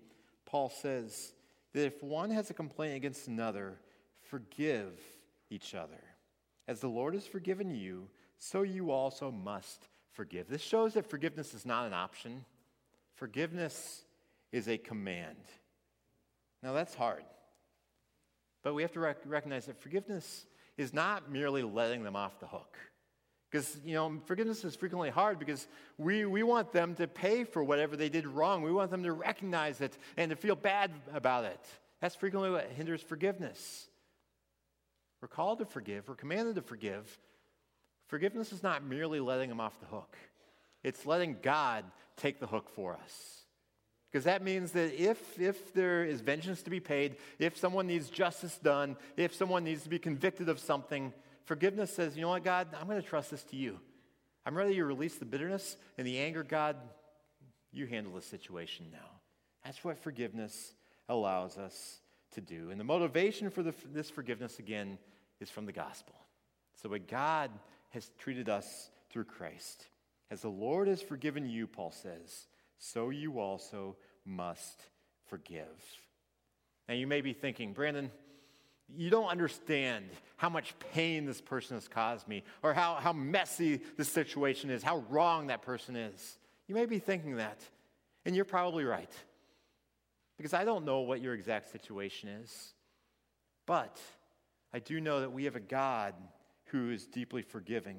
Paul 0.47 0.71
says 0.71 1.33
that 1.73 1.87
if 1.87 2.03
one 2.03 2.31
has 2.31 2.51
a 2.51 2.55
complaint 2.55 2.97
against 2.97 3.29
another, 3.29 3.79
forgive 4.23 4.99
each 5.51 5.75
other. 5.75 6.03
As 6.67 6.81
the 6.81 6.89
Lord 6.89 7.15
has 7.15 7.27
forgiven 7.27 7.75
you, 7.75 8.09
so 8.39 8.63
you 8.63 8.91
also 8.91 9.31
must 9.31 9.89
forgive. 10.13 10.49
This 10.49 10.63
shows 10.63 10.95
that 10.95 11.11
forgiveness 11.11 11.55
is 11.55 11.67
not 11.67 11.87
an 11.87 11.93
option, 11.93 12.45
forgiveness 13.17 14.05
is 14.53 14.69
a 14.69 14.79
command. 14.79 15.37
Now, 16.63 16.73
that's 16.73 16.95
hard. 16.95 17.25
But 18.65 18.75
we 18.75 18.83
have 18.83 18.91
to 18.93 19.01
rec- 19.01 19.19
recognize 19.25 19.67
that 19.67 19.81
forgiveness 19.81 20.47
is 20.77 20.93
not 20.93 21.31
merely 21.31 21.63
letting 21.63 22.03
them 22.03 22.17
off 22.17 22.41
the 22.41 22.47
hook. 22.49 22.77
Because, 23.49 23.79
you 23.85 23.95
know, 23.95 24.21
forgiveness 24.25 24.65
is 24.65 24.75
frequently 24.75 25.11
hard 25.11 25.39
because 25.39 25.69
we, 25.97 26.25
we 26.25 26.43
want 26.43 26.73
them 26.73 26.97
to 26.97 27.07
pay 27.07 27.45
for 27.45 27.63
whatever 27.63 27.97
they 27.97 28.09
did 28.09 28.27
wrong. 28.27 28.63
We 28.63 28.73
want 28.73 28.91
them 28.91 29.05
to 29.05 29.13
recognize 29.13 29.81
it 29.81 29.97
and 30.17 30.31
to 30.31 30.37
feel 30.37 30.57
bad 30.57 30.91
about 31.13 31.45
it. 31.45 31.61
That's 32.01 32.17
frequently 32.17 32.51
what 32.51 32.69
hinders 32.71 33.01
forgiveness. 33.01 33.87
We're 35.23 35.29
called 35.29 35.61
to 35.61 35.67
forgive, 35.67 36.09
we're 36.09 36.17
commanded 36.17 36.57
to 36.57 36.63
forgive, 36.63 37.19
Forgiveness 38.07 38.53
is 38.53 38.63
not 38.63 38.85
merely 38.85 39.21
letting 39.21 39.49
them 39.49 39.61
off 39.61 39.79
the 39.81 39.87
hook, 39.87 40.17
it's 40.83 41.07
letting 41.07 41.39
God 41.43 41.85
take 42.17 42.39
the 42.39 42.47
hook 42.47 42.69
for 42.69 42.95
us. 43.03 43.44
Because 44.15 44.27
that 44.27 44.45
means 44.45 44.71
that 44.71 44.95
if, 44.95 45.41
if 45.41 45.75
there 45.75 46.05
is 46.05 46.21
vengeance 46.21 46.63
to 46.63 46.71
be 46.71 46.79
paid, 46.79 47.17
if 47.41 47.59
someone 47.59 47.89
needs 47.89 48.09
justice 48.09 48.57
done, 48.59 48.97
if 49.17 49.35
someone 49.35 49.65
needs 49.65 49.83
to 49.83 49.89
be 49.89 49.99
convicted 49.99 50.49
of 50.49 50.61
something, 50.61 51.13
forgiveness 51.47 51.93
says, 51.93 52.15
you 52.15 52.23
know 52.23 52.29
what, 52.29 52.45
God, 52.45 52.69
I'm 52.81 52.87
going 52.87 53.03
to 53.03 53.09
trust 53.09 53.33
this 53.33 53.43
to 53.43 53.57
you. 53.57 53.81
I'm 54.47 54.57
ready 54.57 54.77
to 54.77 54.85
release 54.85 55.17
the 55.17 55.25
bitterness 55.25 55.77
and 55.99 56.07
the 56.07 56.21
anger. 56.21 56.45
God, 56.45 56.77
you 57.73 57.87
handle 57.87 58.13
the 58.13 58.23
situation 58.23 58.87
now. 58.93 59.11
That's 59.65 59.83
what 59.83 59.99
forgiveness 59.99 60.75
allows 61.09 61.59
us 61.59 61.99
to 62.35 62.41
do. 62.41 62.71
And 62.71 62.79
the 62.79 62.85
motivation 62.85 63.51
for 63.51 63.65
the, 63.65 63.75
this 63.93 64.11
forgiveness, 64.11 64.61
again, 64.61 64.97
is 65.41 65.51
from 65.51 65.67
the 65.67 65.73
gospel. 65.73 66.15
So, 66.81 66.89
what 66.89 67.09
God 67.09 67.51
has 67.91 68.13
treated 68.17 68.49
us 68.49 68.91
through 69.11 69.25
Christ. 69.25 69.89
As 70.31 70.43
the 70.43 70.49
Lord 70.49 70.87
has 70.87 71.03
forgiven 71.03 71.49
you, 71.49 71.67
Paul 71.67 71.91
says, 71.91 72.47
so 72.93 73.09
you 73.09 73.41
also 73.41 73.97
must 74.27 74.83
forgive. 75.29 75.65
Now, 76.87 76.95
you 76.95 77.07
may 77.07 77.23
be 77.23 77.33
thinking, 77.33 77.73
Brandon, 77.73 78.11
you 78.95 79.09
don't 79.09 79.29
understand 79.29 80.05
how 80.37 80.51
much 80.51 80.75
pain 80.93 81.25
this 81.25 81.41
person 81.41 81.79
has 81.79 81.89
caused 81.89 82.29
me, 82.29 82.43
or 82.63 82.75
how, 82.75 82.97
how 82.97 83.15
messy 83.15 83.81
the 83.97 84.05
situation 84.05 84.69
is, 84.69 84.83
how 84.83 84.99
wrong 85.09 85.47
that 85.47 85.63
person 85.63 85.97
is. 85.97 86.39
You 86.69 86.75
may 86.75 86.85
be 86.85 86.99
thinking 86.99 87.37
that, 87.37 87.59
and 88.27 88.37
you're 88.37 88.45
probably 88.45 88.85
right. 88.85 89.13
Because 90.37 90.53
I 90.53 90.65
don't 90.65 90.85
know 90.85 91.01
what 91.01 91.23
your 91.23 91.33
exact 91.33 91.73
situation 91.73 92.29
is. 92.29 92.75
But 93.65 93.99
I 94.75 94.79
do 94.81 95.01
know 95.01 95.21
that 95.21 95.33
we 95.33 95.45
have 95.45 95.57
a 95.57 95.61
God 95.61 96.15
who 96.67 96.91
is 96.91 97.07
deeply 97.07 97.41
forgiving. 97.41 97.97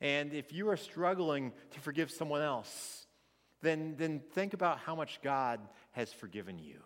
And 0.00 0.32
if 0.32 0.54
you 0.54 0.70
are 0.70 0.76
struggling 0.78 1.52
to 1.72 1.80
forgive 1.80 2.10
someone 2.10 2.40
else, 2.40 3.01
then, 3.62 3.94
then 3.96 4.20
think 4.32 4.54
about 4.54 4.78
how 4.78 4.94
much 4.94 5.20
God 5.22 5.60
has 5.92 6.12
forgiven 6.12 6.58
you. 6.58 6.80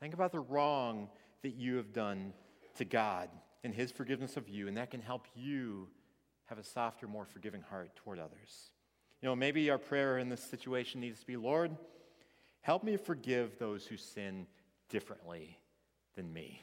Think 0.00 0.14
about 0.14 0.32
the 0.32 0.40
wrong 0.40 1.08
that 1.42 1.54
you 1.54 1.76
have 1.76 1.92
done 1.92 2.32
to 2.76 2.84
God 2.84 3.28
and 3.62 3.74
His 3.74 3.90
forgiveness 3.90 4.36
of 4.36 4.48
you, 4.48 4.68
and 4.68 4.76
that 4.76 4.90
can 4.90 5.00
help 5.00 5.26
you 5.34 5.88
have 6.46 6.58
a 6.58 6.64
softer, 6.64 7.06
more 7.06 7.24
forgiving 7.24 7.62
heart 7.62 7.94
toward 7.96 8.18
others. 8.18 8.70
You 9.22 9.28
know, 9.28 9.36
maybe 9.36 9.70
our 9.70 9.78
prayer 9.78 10.18
in 10.18 10.28
this 10.28 10.42
situation 10.42 11.00
needs 11.00 11.20
to 11.20 11.26
be 11.26 11.36
Lord, 11.36 11.74
help 12.60 12.84
me 12.84 12.96
forgive 12.96 13.58
those 13.58 13.86
who 13.86 13.96
sin 13.96 14.46
differently 14.90 15.58
than 16.16 16.32
me. 16.32 16.60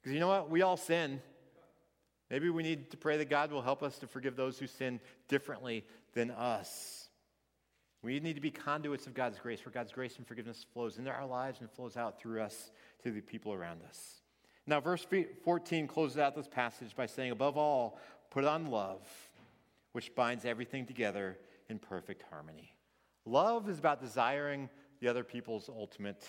Because 0.00 0.12
you 0.12 0.20
know 0.20 0.28
what? 0.28 0.50
We 0.50 0.62
all 0.62 0.76
sin. 0.76 1.20
Maybe 2.30 2.48
we 2.48 2.62
need 2.62 2.90
to 2.90 2.96
pray 2.96 3.16
that 3.16 3.28
God 3.30 3.50
will 3.50 3.62
help 3.62 3.82
us 3.82 3.98
to 3.98 4.06
forgive 4.06 4.36
those 4.36 4.58
who 4.58 4.66
sin 4.66 5.00
differently 5.28 5.84
than 6.14 6.30
us. 6.30 6.99
We 8.02 8.18
need 8.20 8.34
to 8.34 8.40
be 8.40 8.50
conduits 8.50 9.06
of 9.06 9.14
God's 9.14 9.38
grace, 9.38 9.64
where 9.64 9.72
God's 9.72 9.92
grace 9.92 10.16
and 10.16 10.26
forgiveness 10.26 10.64
flows 10.72 10.98
into 10.98 11.10
our 11.10 11.26
lives 11.26 11.60
and 11.60 11.70
flows 11.70 11.96
out 11.96 12.20
through 12.20 12.40
us 12.40 12.70
to 13.02 13.10
the 13.10 13.20
people 13.20 13.52
around 13.52 13.82
us. 13.86 14.22
Now, 14.66 14.80
verse 14.80 15.06
14 15.44 15.86
closes 15.86 16.18
out 16.18 16.34
this 16.34 16.48
passage 16.48 16.94
by 16.96 17.06
saying, 17.06 17.30
Above 17.30 17.56
all, 17.56 17.98
put 18.30 18.44
on 18.44 18.66
love, 18.66 19.06
which 19.92 20.14
binds 20.14 20.44
everything 20.44 20.86
together 20.86 21.38
in 21.68 21.78
perfect 21.78 22.24
harmony. 22.30 22.74
Love 23.26 23.68
is 23.68 23.78
about 23.78 24.00
desiring 24.00 24.70
the 25.00 25.08
other 25.08 25.24
people's 25.24 25.68
ultimate 25.68 26.24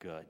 good. 0.00 0.26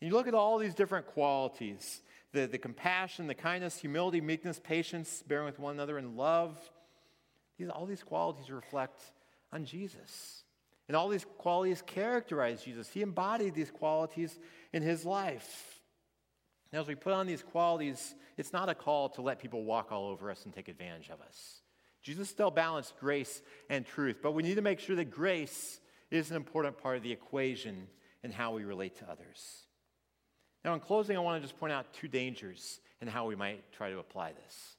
And 0.00 0.10
you 0.10 0.16
look 0.16 0.28
at 0.28 0.34
all 0.34 0.58
these 0.58 0.74
different 0.74 1.06
qualities 1.06 2.02
the, 2.32 2.46
the 2.46 2.58
compassion, 2.58 3.28
the 3.28 3.34
kindness, 3.34 3.78
humility, 3.78 4.20
meekness, 4.20 4.60
patience, 4.62 5.22
bearing 5.26 5.46
with 5.46 5.58
one 5.58 5.74
another, 5.74 5.96
and 5.96 6.16
love. 6.16 6.58
These, 7.56 7.70
all 7.70 7.86
these 7.86 8.02
qualities 8.02 8.50
reflect 8.50 9.00
on 9.56 9.64
Jesus. 9.64 10.44
And 10.86 10.96
all 10.96 11.08
these 11.08 11.26
qualities 11.38 11.82
characterize 11.84 12.62
Jesus. 12.62 12.88
He 12.88 13.02
embodied 13.02 13.54
these 13.54 13.72
qualities 13.72 14.38
in 14.72 14.82
his 14.82 15.04
life. 15.04 15.80
Now, 16.72 16.80
as 16.80 16.86
we 16.86 16.94
put 16.94 17.12
on 17.12 17.26
these 17.26 17.42
qualities, 17.42 18.14
it's 18.36 18.52
not 18.52 18.68
a 18.68 18.74
call 18.74 19.08
to 19.10 19.22
let 19.22 19.40
people 19.40 19.64
walk 19.64 19.90
all 19.90 20.06
over 20.06 20.30
us 20.30 20.44
and 20.44 20.54
take 20.54 20.68
advantage 20.68 21.08
of 21.08 21.20
us. 21.20 21.62
Jesus 22.02 22.28
still 22.28 22.52
balanced 22.52 22.94
grace 23.00 23.42
and 23.68 23.84
truth, 23.84 24.18
but 24.22 24.32
we 24.32 24.44
need 24.44 24.56
to 24.56 24.62
make 24.62 24.78
sure 24.78 24.94
that 24.94 25.10
grace 25.10 25.80
is 26.10 26.30
an 26.30 26.36
important 26.36 26.78
part 26.78 26.96
of 26.96 27.02
the 27.02 27.10
equation 27.10 27.88
in 28.22 28.30
how 28.30 28.52
we 28.52 28.64
relate 28.64 28.96
to 28.98 29.10
others. 29.10 29.66
Now, 30.64 30.74
in 30.74 30.80
closing, 30.80 31.16
I 31.16 31.20
want 31.20 31.42
to 31.42 31.48
just 31.48 31.58
point 31.58 31.72
out 31.72 31.92
two 31.94 32.08
dangers 32.08 32.80
and 33.00 33.10
how 33.10 33.26
we 33.26 33.34
might 33.34 33.72
try 33.72 33.90
to 33.90 33.98
apply 33.98 34.32
this. 34.32 34.76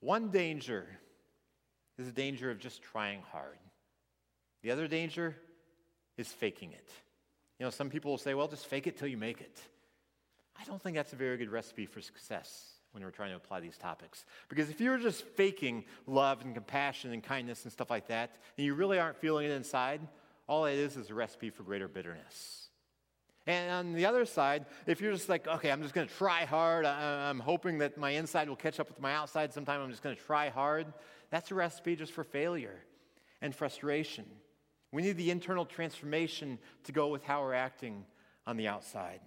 One 0.00 0.28
danger 0.28 0.86
is 1.98 2.06
the 2.06 2.12
danger 2.12 2.50
of 2.50 2.58
just 2.58 2.82
trying 2.82 3.22
hard. 3.32 3.58
The 4.62 4.70
other 4.70 4.86
danger 4.86 5.36
is 6.16 6.28
faking 6.28 6.72
it. 6.72 6.88
You 7.58 7.66
know, 7.66 7.70
some 7.70 7.90
people 7.90 8.10
will 8.10 8.18
say, 8.18 8.34
well, 8.34 8.48
just 8.48 8.66
fake 8.66 8.86
it 8.86 8.96
till 8.96 9.08
you 9.08 9.16
make 9.16 9.40
it. 9.40 9.58
I 10.60 10.64
don't 10.64 10.80
think 10.80 10.96
that's 10.96 11.12
a 11.12 11.16
very 11.16 11.36
good 11.36 11.50
recipe 11.50 11.86
for 11.86 12.00
success 12.00 12.72
when 12.92 13.02
we're 13.02 13.10
trying 13.10 13.30
to 13.30 13.36
apply 13.36 13.60
these 13.60 13.76
topics. 13.76 14.24
Because 14.48 14.68
if 14.68 14.80
you're 14.80 14.98
just 14.98 15.24
faking 15.24 15.84
love 16.06 16.42
and 16.42 16.54
compassion 16.54 17.12
and 17.12 17.22
kindness 17.22 17.64
and 17.64 17.72
stuff 17.72 17.90
like 17.90 18.08
that, 18.08 18.36
and 18.56 18.66
you 18.66 18.74
really 18.74 18.98
aren't 18.98 19.16
feeling 19.16 19.46
it 19.46 19.52
inside, 19.52 20.00
all 20.46 20.64
it 20.64 20.74
is 20.74 20.96
is 20.96 21.10
a 21.10 21.14
recipe 21.14 21.50
for 21.50 21.62
greater 21.62 21.88
bitterness. 21.88 22.68
And 23.46 23.70
on 23.72 23.92
the 23.94 24.06
other 24.06 24.24
side, 24.26 24.66
if 24.86 25.00
you're 25.00 25.12
just 25.12 25.28
like, 25.28 25.46
okay, 25.46 25.70
I'm 25.70 25.82
just 25.82 25.94
going 25.94 26.06
to 26.06 26.14
try 26.14 26.44
hard, 26.44 26.84
I, 26.84 27.30
am 27.30 27.40
hoping 27.40 27.78
that 27.78 27.96
my 27.96 28.10
inside 28.10 28.48
will 28.48 28.56
catch 28.56 28.78
up 28.78 28.88
with 28.88 29.00
my 29.00 29.14
outside 29.14 29.52
sometime, 29.52 29.80
I'm 29.80 29.90
just 29.90 30.02
going 30.02 30.16
to 30.16 30.22
try 30.22 30.50
hard, 30.50 30.92
that's 31.30 31.50
a 31.50 31.54
recipe 31.54 31.96
just 31.96 32.12
for 32.12 32.24
failure 32.24 32.78
and 33.40 33.54
frustration. 33.54 34.26
We 34.92 35.02
need 35.02 35.16
the 35.16 35.30
internal 35.30 35.64
transformation 35.64 36.58
to 36.84 36.92
go 36.92 37.08
with 37.08 37.22
how 37.22 37.42
we're 37.42 37.54
acting 37.54 38.04
on 38.46 38.56
the 38.56 38.68
outside. 38.68 39.20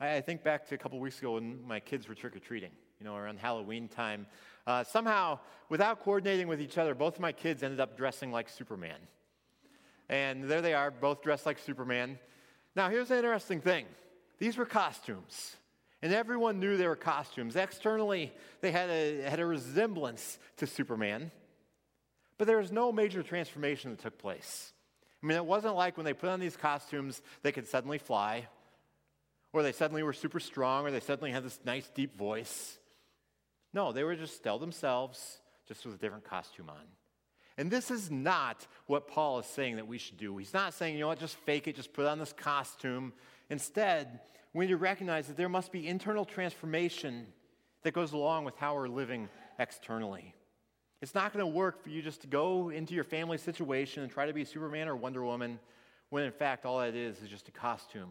I, 0.00 0.16
I 0.16 0.20
think 0.20 0.42
back 0.42 0.66
to 0.68 0.74
a 0.74 0.78
couple 0.78 0.98
weeks 1.00 1.18
ago 1.18 1.32
when 1.34 1.66
my 1.66 1.80
kids 1.80 2.08
were 2.08 2.14
trick 2.14 2.34
or 2.34 2.38
treating, 2.38 2.70
you 2.98 3.04
know, 3.04 3.16
around 3.16 3.38
Halloween 3.38 3.88
time. 3.88 4.26
Uh, 4.66 4.82
somehow, 4.82 5.38
without 5.68 6.00
coordinating 6.00 6.48
with 6.48 6.60
each 6.60 6.78
other, 6.78 6.94
both 6.94 7.16
of 7.16 7.20
my 7.20 7.32
kids 7.32 7.62
ended 7.62 7.80
up 7.80 7.96
dressing 7.96 8.32
like 8.32 8.48
Superman. 8.48 8.98
And 10.08 10.44
there 10.44 10.62
they 10.62 10.74
are, 10.74 10.90
both 10.90 11.22
dressed 11.22 11.46
like 11.46 11.58
Superman. 11.58 12.18
Now, 12.74 12.88
here's 12.88 13.08
the 13.08 13.16
interesting 13.16 13.60
thing 13.60 13.86
these 14.38 14.56
were 14.56 14.66
costumes. 14.66 15.56
And 16.02 16.12
everyone 16.12 16.60
knew 16.60 16.76
they 16.76 16.86
were 16.86 16.96
costumes. 16.96 17.56
Externally, 17.56 18.30
they 18.60 18.70
had 18.70 18.90
a, 18.90 19.22
had 19.22 19.40
a 19.40 19.46
resemblance 19.46 20.38
to 20.58 20.66
Superman. 20.66 21.30
But 22.38 22.46
there 22.46 22.58
was 22.58 22.72
no 22.72 22.92
major 22.92 23.22
transformation 23.22 23.90
that 23.90 24.00
took 24.00 24.18
place. 24.18 24.72
I 25.22 25.26
mean, 25.26 25.36
it 25.36 25.46
wasn't 25.46 25.76
like 25.76 25.96
when 25.96 26.04
they 26.04 26.12
put 26.12 26.28
on 26.28 26.40
these 26.40 26.56
costumes, 26.56 27.22
they 27.42 27.52
could 27.52 27.66
suddenly 27.66 27.98
fly, 27.98 28.46
or 29.52 29.62
they 29.62 29.72
suddenly 29.72 30.02
were 30.02 30.12
super 30.12 30.40
strong, 30.40 30.86
or 30.86 30.90
they 30.90 31.00
suddenly 31.00 31.30
had 31.30 31.44
this 31.44 31.58
nice 31.64 31.88
deep 31.94 32.16
voice. 32.18 32.78
No, 33.72 33.92
they 33.92 34.04
were 34.04 34.16
just 34.16 34.36
still 34.36 34.58
themselves, 34.58 35.38
just 35.66 35.84
with 35.86 35.94
a 35.94 35.98
different 35.98 36.24
costume 36.24 36.68
on. 36.68 36.84
And 37.56 37.70
this 37.70 37.90
is 37.90 38.10
not 38.10 38.66
what 38.86 39.06
Paul 39.06 39.38
is 39.38 39.46
saying 39.46 39.76
that 39.76 39.86
we 39.86 39.98
should 39.98 40.18
do. 40.18 40.36
He's 40.36 40.52
not 40.52 40.74
saying, 40.74 40.94
you 40.94 41.00
know 41.00 41.06
what, 41.06 41.20
just 41.20 41.36
fake 41.36 41.68
it, 41.68 41.76
just 41.76 41.92
put 41.92 42.06
on 42.06 42.18
this 42.18 42.32
costume. 42.32 43.12
Instead, 43.48 44.20
we 44.52 44.66
need 44.66 44.72
to 44.72 44.76
recognize 44.76 45.28
that 45.28 45.36
there 45.36 45.48
must 45.48 45.70
be 45.72 45.86
internal 45.86 46.24
transformation 46.24 47.26
that 47.82 47.92
goes 47.92 48.12
along 48.12 48.44
with 48.44 48.56
how 48.56 48.74
we're 48.74 48.88
living 48.88 49.28
externally. 49.58 50.34
It's 51.04 51.14
not 51.14 51.34
going 51.34 51.44
to 51.44 51.46
work 51.54 51.82
for 51.82 51.90
you 51.90 52.00
just 52.00 52.22
to 52.22 52.26
go 52.26 52.70
into 52.70 52.94
your 52.94 53.04
family 53.04 53.36
situation 53.36 54.02
and 54.02 54.10
try 54.10 54.24
to 54.24 54.32
be 54.32 54.42
Superman 54.42 54.88
or 54.88 54.96
Wonder 54.96 55.22
Woman 55.22 55.58
when 56.08 56.24
in 56.24 56.32
fact 56.32 56.64
all 56.64 56.78
that 56.78 56.94
is 56.94 57.20
is 57.20 57.28
just 57.28 57.46
a 57.46 57.50
costume 57.50 58.08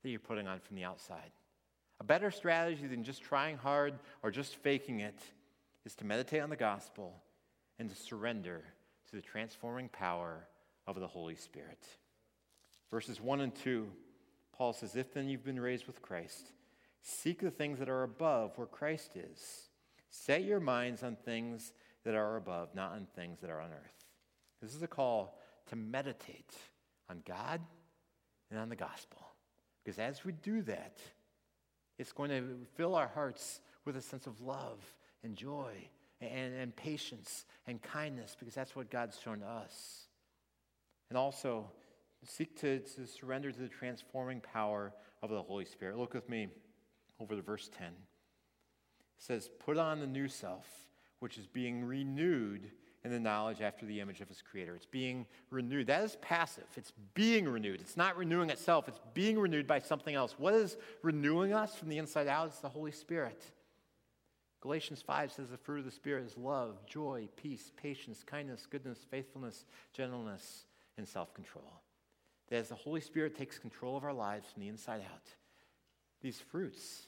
that 0.00 0.10
you're 0.10 0.20
putting 0.20 0.46
on 0.46 0.60
from 0.60 0.76
the 0.76 0.84
outside. 0.84 1.32
A 1.98 2.04
better 2.04 2.30
strategy 2.30 2.86
than 2.86 3.02
just 3.02 3.20
trying 3.20 3.56
hard 3.56 3.94
or 4.22 4.30
just 4.30 4.54
faking 4.54 5.00
it 5.00 5.18
is 5.84 5.96
to 5.96 6.04
meditate 6.04 6.40
on 6.40 6.50
the 6.50 6.56
gospel 6.56 7.20
and 7.80 7.90
to 7.90 7.96
surrender 7.96 8.62
to 9.10 9.16
the 9.16 9.22
transforming 9.22 9.88
power 9.88 10.46
of 10.86 11.00
the 11.00 11.08
Holy 11.08 11.34
Spirit. 11.34 11.84
Verses 12.92 13.20
1 13.20 13.40
and 13.40 13.56
2, 13.56 13.88
Paul 14.56 14.72
says, 14.72 14.94
If 14.94 15.12
then 15.12 15.28
you've 15.28 15.44
been 15.44 15.58
raised 15.58 15.88
with 15.88 16.00
Christ, 16.00 16.52
seek 17.02 17.40
the 17.40 17.50
things 17.50 17.80
that 17.80 17.88
are 17.88 18.04
above 18.04 18.56
where 18.56 18.68
Christ 18.68 19.16
is. 19.16 19.66
Set 20.10 20.44
your 20.44 20.60
minds 20.60 21.02
on 21.02 21.16
things 21.16 21.72
that 22.04 22.14
are 22.14 22.36
above, 22.36 22.74
not 22.74 22.92
on 22.92 23.06
things 23.14 23.40
that 23.40 23.50
are 23.50 23.60
on 23.60 23.70
earth. 23.70 24.04
This 24.62 24.74
is 24.74 24.82
a 24.82 24.88
call 24.88 25.38
to 25.68 25.76
meditate 25.76 26.54
on 27.08 27.22
God 27.26 27.60
and 28.50 28.58
on 28.58 28.68
the 28.68 28.76
gospel. 28.76 29.20
Because 29.84 29.98
as 29.98 30.24
we 30.24 30.32
do 30.32 30.62
that, 30.62 30.98
it's 31.98 32.12
going 32.12 32.30
to 32.30 32.56
fill 32.76 32.94
our 32.94 33.08
hearts 33.08 33.60
with 33.84 33.96
a 33.96 34.02
sense 34.02 34.26
of 34.26 34.40
love 34.40 34.78
and 35.22 35.36
joy 35.36 35.72
and, 36.20 36.54
and 36.54 36.76
patience 36.76 37.44
and 37.66 37.80
kindness, 37.80 38.36
because 38.38 38.54
that's 38.54 38.76
what 38.76 38.90
God's 38.90 39.18
shown 39.20 39.40
to 39.40 39.46
us. 39.46 40.06
And 41.08 41.18
also, 41.18 41.70
seek 42.24 42.58
to, 42.60 42.80
to 42.80 43.06
surrender 43.06 43.50
to 43.50 43.58
the 43.60 43.68
transforming 43.68 44.40
power 44.40 44.92
of 45.22 45.30
the 45.30 45.42
Holy 45.42 45.64
Spirit. 45.64 45.96
Look 45.96 46.14
with 46.14 46.28
me 46.28 46.48
over 47.20 47.34
to 47.34 47.42
verse 47.42 47.70
10. 47.76 47.88
It 47.88 47.94
says, 49.18 49.50
Put 49.64 49.78
on 49.78 50.00
the 50.00 50.06
new 50.06 50.28
self 50.28 50.66
which 51.20 51.38
is 51.38 51.46
being 51.46 51.84
renewed 51.84 52.70
in 53.04 53.10
the 53.10 53.20
knowledge 53.20 53.62
after 53.62 53.86
the 53.86 54.00
image 54.00 54.20
of 54.20 54.28
his 54.28 54.42
creator. 54.42 54.74
It's 54.74 54.84
being 54.84 55.26
renewed. 55.50 55.86
That 55.86 56.04
is 56.04 56.16
passive. 56.20 56.66
It's 56.76 56.92
being 57.14 57.48
renewed. 57.48 57.80
It's 57.80 57.96
not 57.96 58.16
renewing 58.16 58.50
itself, 58.50 58.88
it's 58.88 59.00
being 59.14 59.38
renewed 59.38 59.66
by 59.66 59.78
something 59.78 60.14
else. 60.14 60.34
What 60.38 60.54
is 60.54 60.76
renewing 61.02 61.52
us 61.54 61.74
from 61.74 61.88
the 61.88 61.98
inside 61.98 62.26
out? 62.26 62.48
It's 62.48 62.60
the 62.60 62.68
Holy 62.68 62.92
Spirit. 62.92 63.42
Galatians 64.60 65.00
5 65.00 65.32
says 65.32 65.48
the 65.48 65.56
fruit 65.56 65.78
of 65.78 65.84
the 65.86 65.90
Spirit 65.90 66.26
is 66.26 66.36
love, 66.36 66.84
joy, 66.86 67.28
peace, 67.36 67.72
patience, 67.76 68.22
kindness, 68.22 68.66
goodness, 68.68 68.98
faithfulness, 69.10 69.64
gentleness, 69.94 70.66
and 70.98 71.08
self 71.08 71.32
control. 71.32 71.80
That 72.48 72.56
as 72.56 72.68
the 72.68 72.74
Holy 72.74 73.00
Spirit 73.00 73.34
takes 73.36 73.58
control 73.58 73.96
of 73.96 74.04
our 74.04 74.12
lives 74.12 74.48
from 74.52 74.60
the 74.60 74.68
inside 74.68 75.00
out, 75.00 75.22
these 76.20 76.38
fruits 76.38 77.06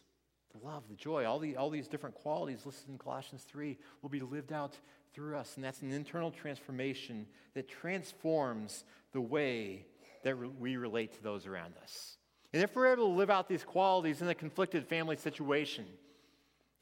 love, 0.65 0.85
the 0.89 0.95
joy, 0.95 1.25
all, 1.25 1.39
the, 1.39 1.57
all 1.57 1.71
these 1.71 1.89
different 1.89 2.15
qualities 2.15 2.65
listed 2.65 2.89
in 2.89 2.99
Colossians 2.99 3.45
3 3.45 3.77
will 4.01 4.11
be 4.11 4.21
lived 4.21 4.53
out 4.53 4.77
through 5.15 5.37
us. 5.37 5.57
And 5.57 5.65
that's 5.65 5.83
an 5.83 5.93
internal 5.93 6.31
transformation 6.31 7.27
that 7.55 7.69
transforms 7.69 8.85
the 9.13 9.21
way 9.21 9.87
that 10.25 10.37
we 10.59 10.77
relate 10.77 11.13
to 11.15 11.23
those 11.23 11.47
around 11.47 11.75
us. 11.83 12.17
And 12.53 12.63
if 12.63 12.77
we're 12.77 12.93
able 12.93 13.09
to 13.09 13.15
live 13.15 13.31
out 13.31 13.49
these 13.49 13.65
qualities 13.65 14.21
in 14.21 14.29
a 14.29 14.35
conflicted 14.35 14.87
family 14.87 15.17
situation, 15.17 15.87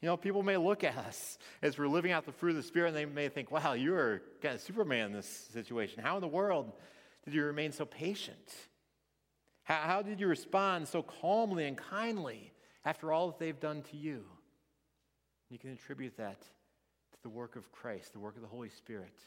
you 0.01 0.07
know, 0.07 0.17
people 0.17 0.43
may 0.43 0.57
look 0.57 0.83
at 0.83 0.97
us 0.97 1.37
as 1.61 1.77
we're 1.77 1.87
living 1.87 2.11
out 2.11 2.25
the 2.25 2.31
fruit 2.31 2.51
of 2.51 2.55
the 2.57 2.63
Spirit 2.63 2.89
and 2.89 2.97
they 2.97 3.05
may 3.05 3.29
think, 3.29 3.51
wow, 3.51 3.73
you 3.73 3.93
are 3.93 4.21
kind 4.41 4.55
of 4.55 4.61
Superman 4.61 5.07
in 5.07 5.13
this 5.13 5.47
situation. 5.53 6.01
How 6.03 6.15
in 6.15 6.21
the 6.21 6.27
world 6.27 6.71
did 7.23 7.33
you 7.33 7.43
remain 7.43 7.71
so 7.71 7.85
patient? 7.85 8.51
How, 9.63 9.75
how 9.75 10.01
did 10.01 10.19
you 10.19 10.27
respond 10.27 10.87
so 10.87 11.03
calmly 11.03 11.65
and 11.65 11.77
kindly 11.77 12.51
after 12.85 13.11
all 13.11 13.27
that 13.27 13.39
they've 13.39 13.59
done 13.59 13.81
to 13.91 13.97
you. 13.97 14.23
You 15.49 15.59
can 15.59 15.71
attribute 15.71 16.17
that 16.17 16.41
to 16.41 17.21
the 17.23 17.29
work 17.29 17.55
of 17.55 17.71
Christ, 17.71 18.13
the 18.13 18.19
work 18.19 18.35
of 18.35 18.41
the 18.41 18.47
Holy 18.47 18.69
Spirit 18.69 19.17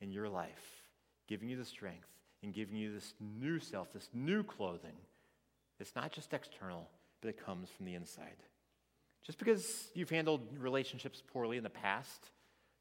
in 0.00 0.10
your 0.10 0.28
life, 0.28 0.82
giving 1.28 1.48
you 1.48 1.56
the 1.56 1.64
strength 1.64 2.08
and 2.42 2.54
giving 2.54 2.76
you 2.76 2.92
this 2.92 3.14
new 3.20 3.58
self, 3.58 3.92
this 3.92 4.08
new 4.14 4.42
clothing. 4.42 4.96
It's 5.80 5.94
not 5.96 6.12
just 6.12 6.32
external, 6.32 6.88
but 7.20 7.28
it 7.28 7.44
comes 7.44 7.68
from 7.70 7.86
the 7.86 7.94
inside. 7.94 8.36
Just 9.24 9.38
because 9.38 9.88
you've 9.94 10.10
handled 10.10 10.40
relationships 10.58 11.22
poorly 11.26 11.56
in 11.56 11.64
the 11.64 11.70
past 11.70 12.30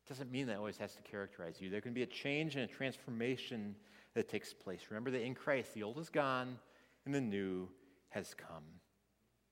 doesn't 0.07 0.31
mean 0.31 0.45
that 0.47 0.57
always 0.57 0.77
has 0.77 0.93
to 0.95 1.01
characterize 1.01 1.59
you. 1.59 1.69
There 1.69 1.81
can 1.81 1.93
be 1.93 2.03
a 2.03 2.07
change 2.07 2.55
and 2.55 2.63
a 2.63 2.67
transformation 2.67 3.75
that 4.13 4.29
takes 4.29 4.53
place. 4.53 4.81
Remember 4.89 5.09
that 5.11 5.23
in 5.23 5.33
Christ, 5.33 5.73
the 5.73 5.81
old 5.81 5.97
is 5.97 6.09
gone 6.09 6.59
and 7.05 7.15
the 7.15 7.21
new 7.21 7.67
has 8.09 8.35
come. 8.35 8.63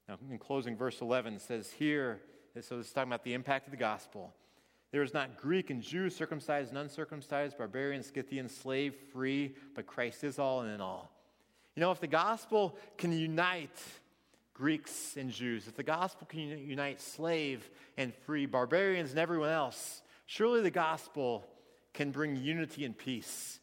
Now, 0.08 0.18
in 0.30 0.38
closing, 0.38 0.76
verse 0.76 1.02
11 1.02 1.40
says 1.40 1.72
here, 1.72 2.22
so 2.62 2.78
this 2.78 2.88
is 2.88 2.94
talking 2.94 3.10
about 3.10 3.24
the 3.24 3.34
impact 3.34 3.68
of 3.68 3.72
the 3.72 3.78
gospel. 3.78 4.34
There 4.92 5.02
is 5.02 5.14
not 5.14 5.38
Greek 5.38 5.70
and 5.70 5.82
Jew, 5.82 6.10
circumcised 6.10 6.70
and 6.70 6.78
uncircumcised, 6.78 7.58
barbarian, 7.58 8.04
Scythian, 8.04 8.48
slave, 8.48 8.94
free, 9.12 9.56
but 9.76 9.88
Christ 9.88 10.24
is 10.24 10.38
all 10.38 10.62
and 10.62 10.70
in 10.70 10.82
all. 10.82 11.10
You 11.76 11.82
know, 11.82 11.92
if 11.92 12.00
the 12.00 12.08
gospel 12.08 12.78
can 12.98 13.12
unite 13.12 13.82
Greeks 14.54 15.18
and 15.18 15.32
Jews, 15.32 15.68
if 15.68 15.76
the 15.76 15.84
gospel 15.84 16.28
can 16.28 16.42
unite 16.42 17.02
slave 17.02 17.68
and 17.98 18.14
free, 18.14 18.46
barbarians 18.46 19.10
and 19.10 19.20
everyone 19.20 19.50
else, 19.50 20.04
surely 20.28 20.62
the 20.62 20.70
gospel 20.70 21.44
can 21.94 22.12
bring 22.12 22.36
unity 22.36 22.86
and 22.86 22.96
peace 22.96 23.60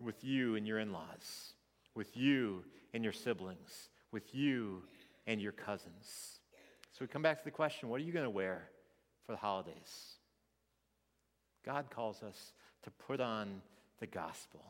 with 0.00 0.24
you 0.24 0.56
and 0.56 0.66
your 0.66 0.78
in 0.78 0.92
laws, 0.92 1.52
with 1.94 2.16
you 2.16 2.64
and 2.94 3.04
your 3.04 3.12
siblings, 3.12 3.90
with 4.10 4.34
you 4.34 4.82
and 5.26 5.40
your 5.40 5.52
cousins. 5.52 6.40
So 6.92 6.98
we 7.00 7.08
come 7.08 7.22
back 7.22 7.38
to 7.38 7.44
the 7.44 7.50
question 7.50 7.88
what 7.88 8.00
are 8.00 8.04
you 8.04 8.12
going 8.12 8.24
to 8.24 8.30
wear 8.30 8.68
for 9.24 9.32
the 9.32 9.38
holidays? 9.38 10.14
God 11.64 11.90
calls 11.90 12.22
us 12.22 12.52
to 12.84 12.90
put 12.90 13.20
on 13.20 13.60
the 13.98 14.06
gospel 14.06 14.64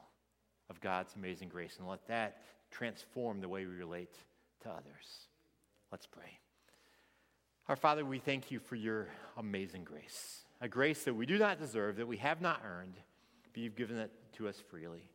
of 0.70 0.80
God's 0.80 1.14
amazing 1.14 1.48
grace 1.48 1.76
and 1.78 1.86
let 1.86 2.06
that 2.08 2.42
transform 2.70 3.40
the 3.40 3.48
way 3.48 3.64
we 3.64 3.74
relate 3.74 4.14
to 4.62 4.70
others. 4.70 5.28
Let's 5.92 6.06
pray. 6.06 6.38
Our 7.68 7.76
Father, 7.76 8.04
we 8.04 8.18
thank 8.18 8.50
you 8.50 8.58
for 8.58 8.76
your 8.76 9.08
amazing 9.36 9.84
grace, 9.84 10.42
a 10.60 10.68
grace 10.68 11.04
that 11.04 11.14
we 11.14 11.26
do 11.26 11.38
not 11.38 11.58
deserve, 11.58 11.96
that 11.96 12.06
we 12.06 12.16
have 12.18 12.40
not 12.40 12.62
earned, 12.64 12.94
but 13.52 13.62
you've 13.62 13.76
given 13.76 13.98
it 13.98 14.10
to 14.34 14.48
us 14.48 14.56
freely. 14.70 15.10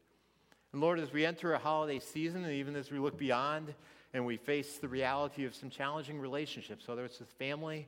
And 0.74 0.82
Lord, 0.82 1.00
as 1.00 1.12
we 1.12 1.26
enter 1.26 1.54
a 1.54 1.60
holiday 1.60 2.00
season, 2.00 2.44
and 2.44 2.54
even 2.54 2.76
as 2.76 2.92
we 2.92 3.00
look 3.00 3.18
beyond 3.18 3.74
and 4.14 4.26
we 4.26 4.38
face 4.38 4.78
the 4.78 4.88
reality 4.88 5.46
of 5.46 5.56
some 5.56 5.70
challenging 5.70 6.20
relationships, 6.20 6.88
whether 6.88 7.06
it's 7.06 7.20
with 7.20 7.30
family 7.30 7.88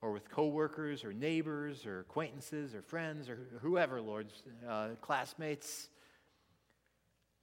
or 0.00 0.12
with 0.12 0.30
coworkers 0.30 1.04
or 1.04 1.12
neighbors 1.12 1.84
or 1.84 2.00
acquaintances 2.00 2.74
or 2.74 2.82
friends 2.82 3.28
or 3.28 3.38
whoever, 3.60 4.00
Lord, 4.00 4.28
uh, 4.68 4.88
classmates. 5.00 5.88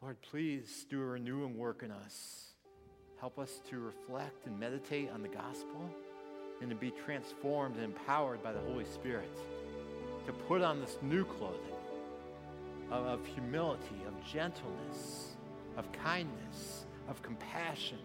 Lord, 0.01 0.21
please 0.21 0.85
do 0.89 1.01
a 1.01 1.05
renewing 1.05 1.57
work 1.57 1.83
in 1.83 1.91
us. 1.91 2.49
Help 3.19 3.39
us 3.39 3.61
to 3.69 3.79
reflect 3.79 4.45
and 4.45 4.59
meditate 4.59 5.09
on 5.11 5.21
the 5.21 5.27
gospel 5.27 5.89
and 6.61 6.69
to 6.69 6.75
be 6.75 6.91
transformed 6.91 7.75
and 7.75 7.85
empowered 7.85 8.41
by 8.43 8.51
the 8.51 8.59
Holy 8.59 8.85
Spirit 8.85 9.37
to 10.25 10.33
put 10.33 10.61
on 10.61 10.79
this 10.79 10.97
new 11.01 11.23
clothing 11.23 11.59
of, 12.91 13.05
of 13.05 13.25
humility, 13.25 14.01
of 14.07 14.31
gentleness, 14.31 15.35
of 15.77 15.91
kindness, 15.91 16.85
of 17.07 17.21
compassion, 17.21 17.99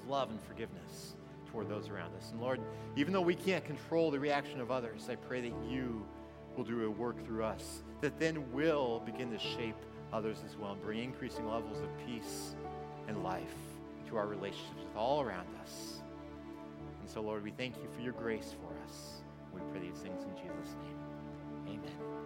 of 0.00 0.08
love 0.08 0.30
and 0.30 0.40
forgiveness 0.42 1.14
toward 1.50 1.68
those 1.68 1.88
around 1.88 2.14
us. 2.16 2.30
And 2.30 2.40
Lord, 2.40 2.60
even 2.96 3.12
though 3.12 3.20
we 3.20 3.34
can't 3.34 3.64
control 3.64 4.10
the 4.10 4.18
reaction 4.18 4.60
of 4.60 4.70
others, 4.70 5.08
I 5.10 5.16
pray 5.16 5.40
that 5.40 5.52
you 5.68 6.06
will 6.56 6.64
do 6.64 6.86
a 6.86 6.90
work 6.90 7.24
through 7.24 7.44
us 7.44 7.82
that 8.00 8.18
then 8.18 8.52
will 8.52 9.02
begin 9.04 9.30
to 9.30 9.38
shape 9.38 9.76
others 10.12 10.38
as 10.46 10.56
well 10.56 10.72
and 10.72 10.82
bring 10.82 11.02
increasing 11.02 11.48
levels 11.48 11.80
of 11.80 11.88
peace 12.06 12.54
and 13.08 13.22
life 13.22 13.54
to 14.08 14.16
our 14.16 14.26
relationships 14.26 14.82
with 14.84 14.96
all 14.96 15.20
around 15.20 15.46
us. 15.62 16.00
And 17.00 17.08
so, 17.08 17.20
Lord, 17.20 17.44
we 17.44 17.50
thank 17.50 17.76
you 17.76 17.88
for 17.94 18.00
your 18.00 18.12
grace 18.12 18.54
for 18.60 18.72
us. 18.88 19.22
We 19.52 19.60
pray 19.70 19.80
these 19.80 20.00
things 20.00 20.22
in 20.22 20.30
Jesus' 20.36 20.74
name. 20.82 21.78
Amen. 21.78 22.19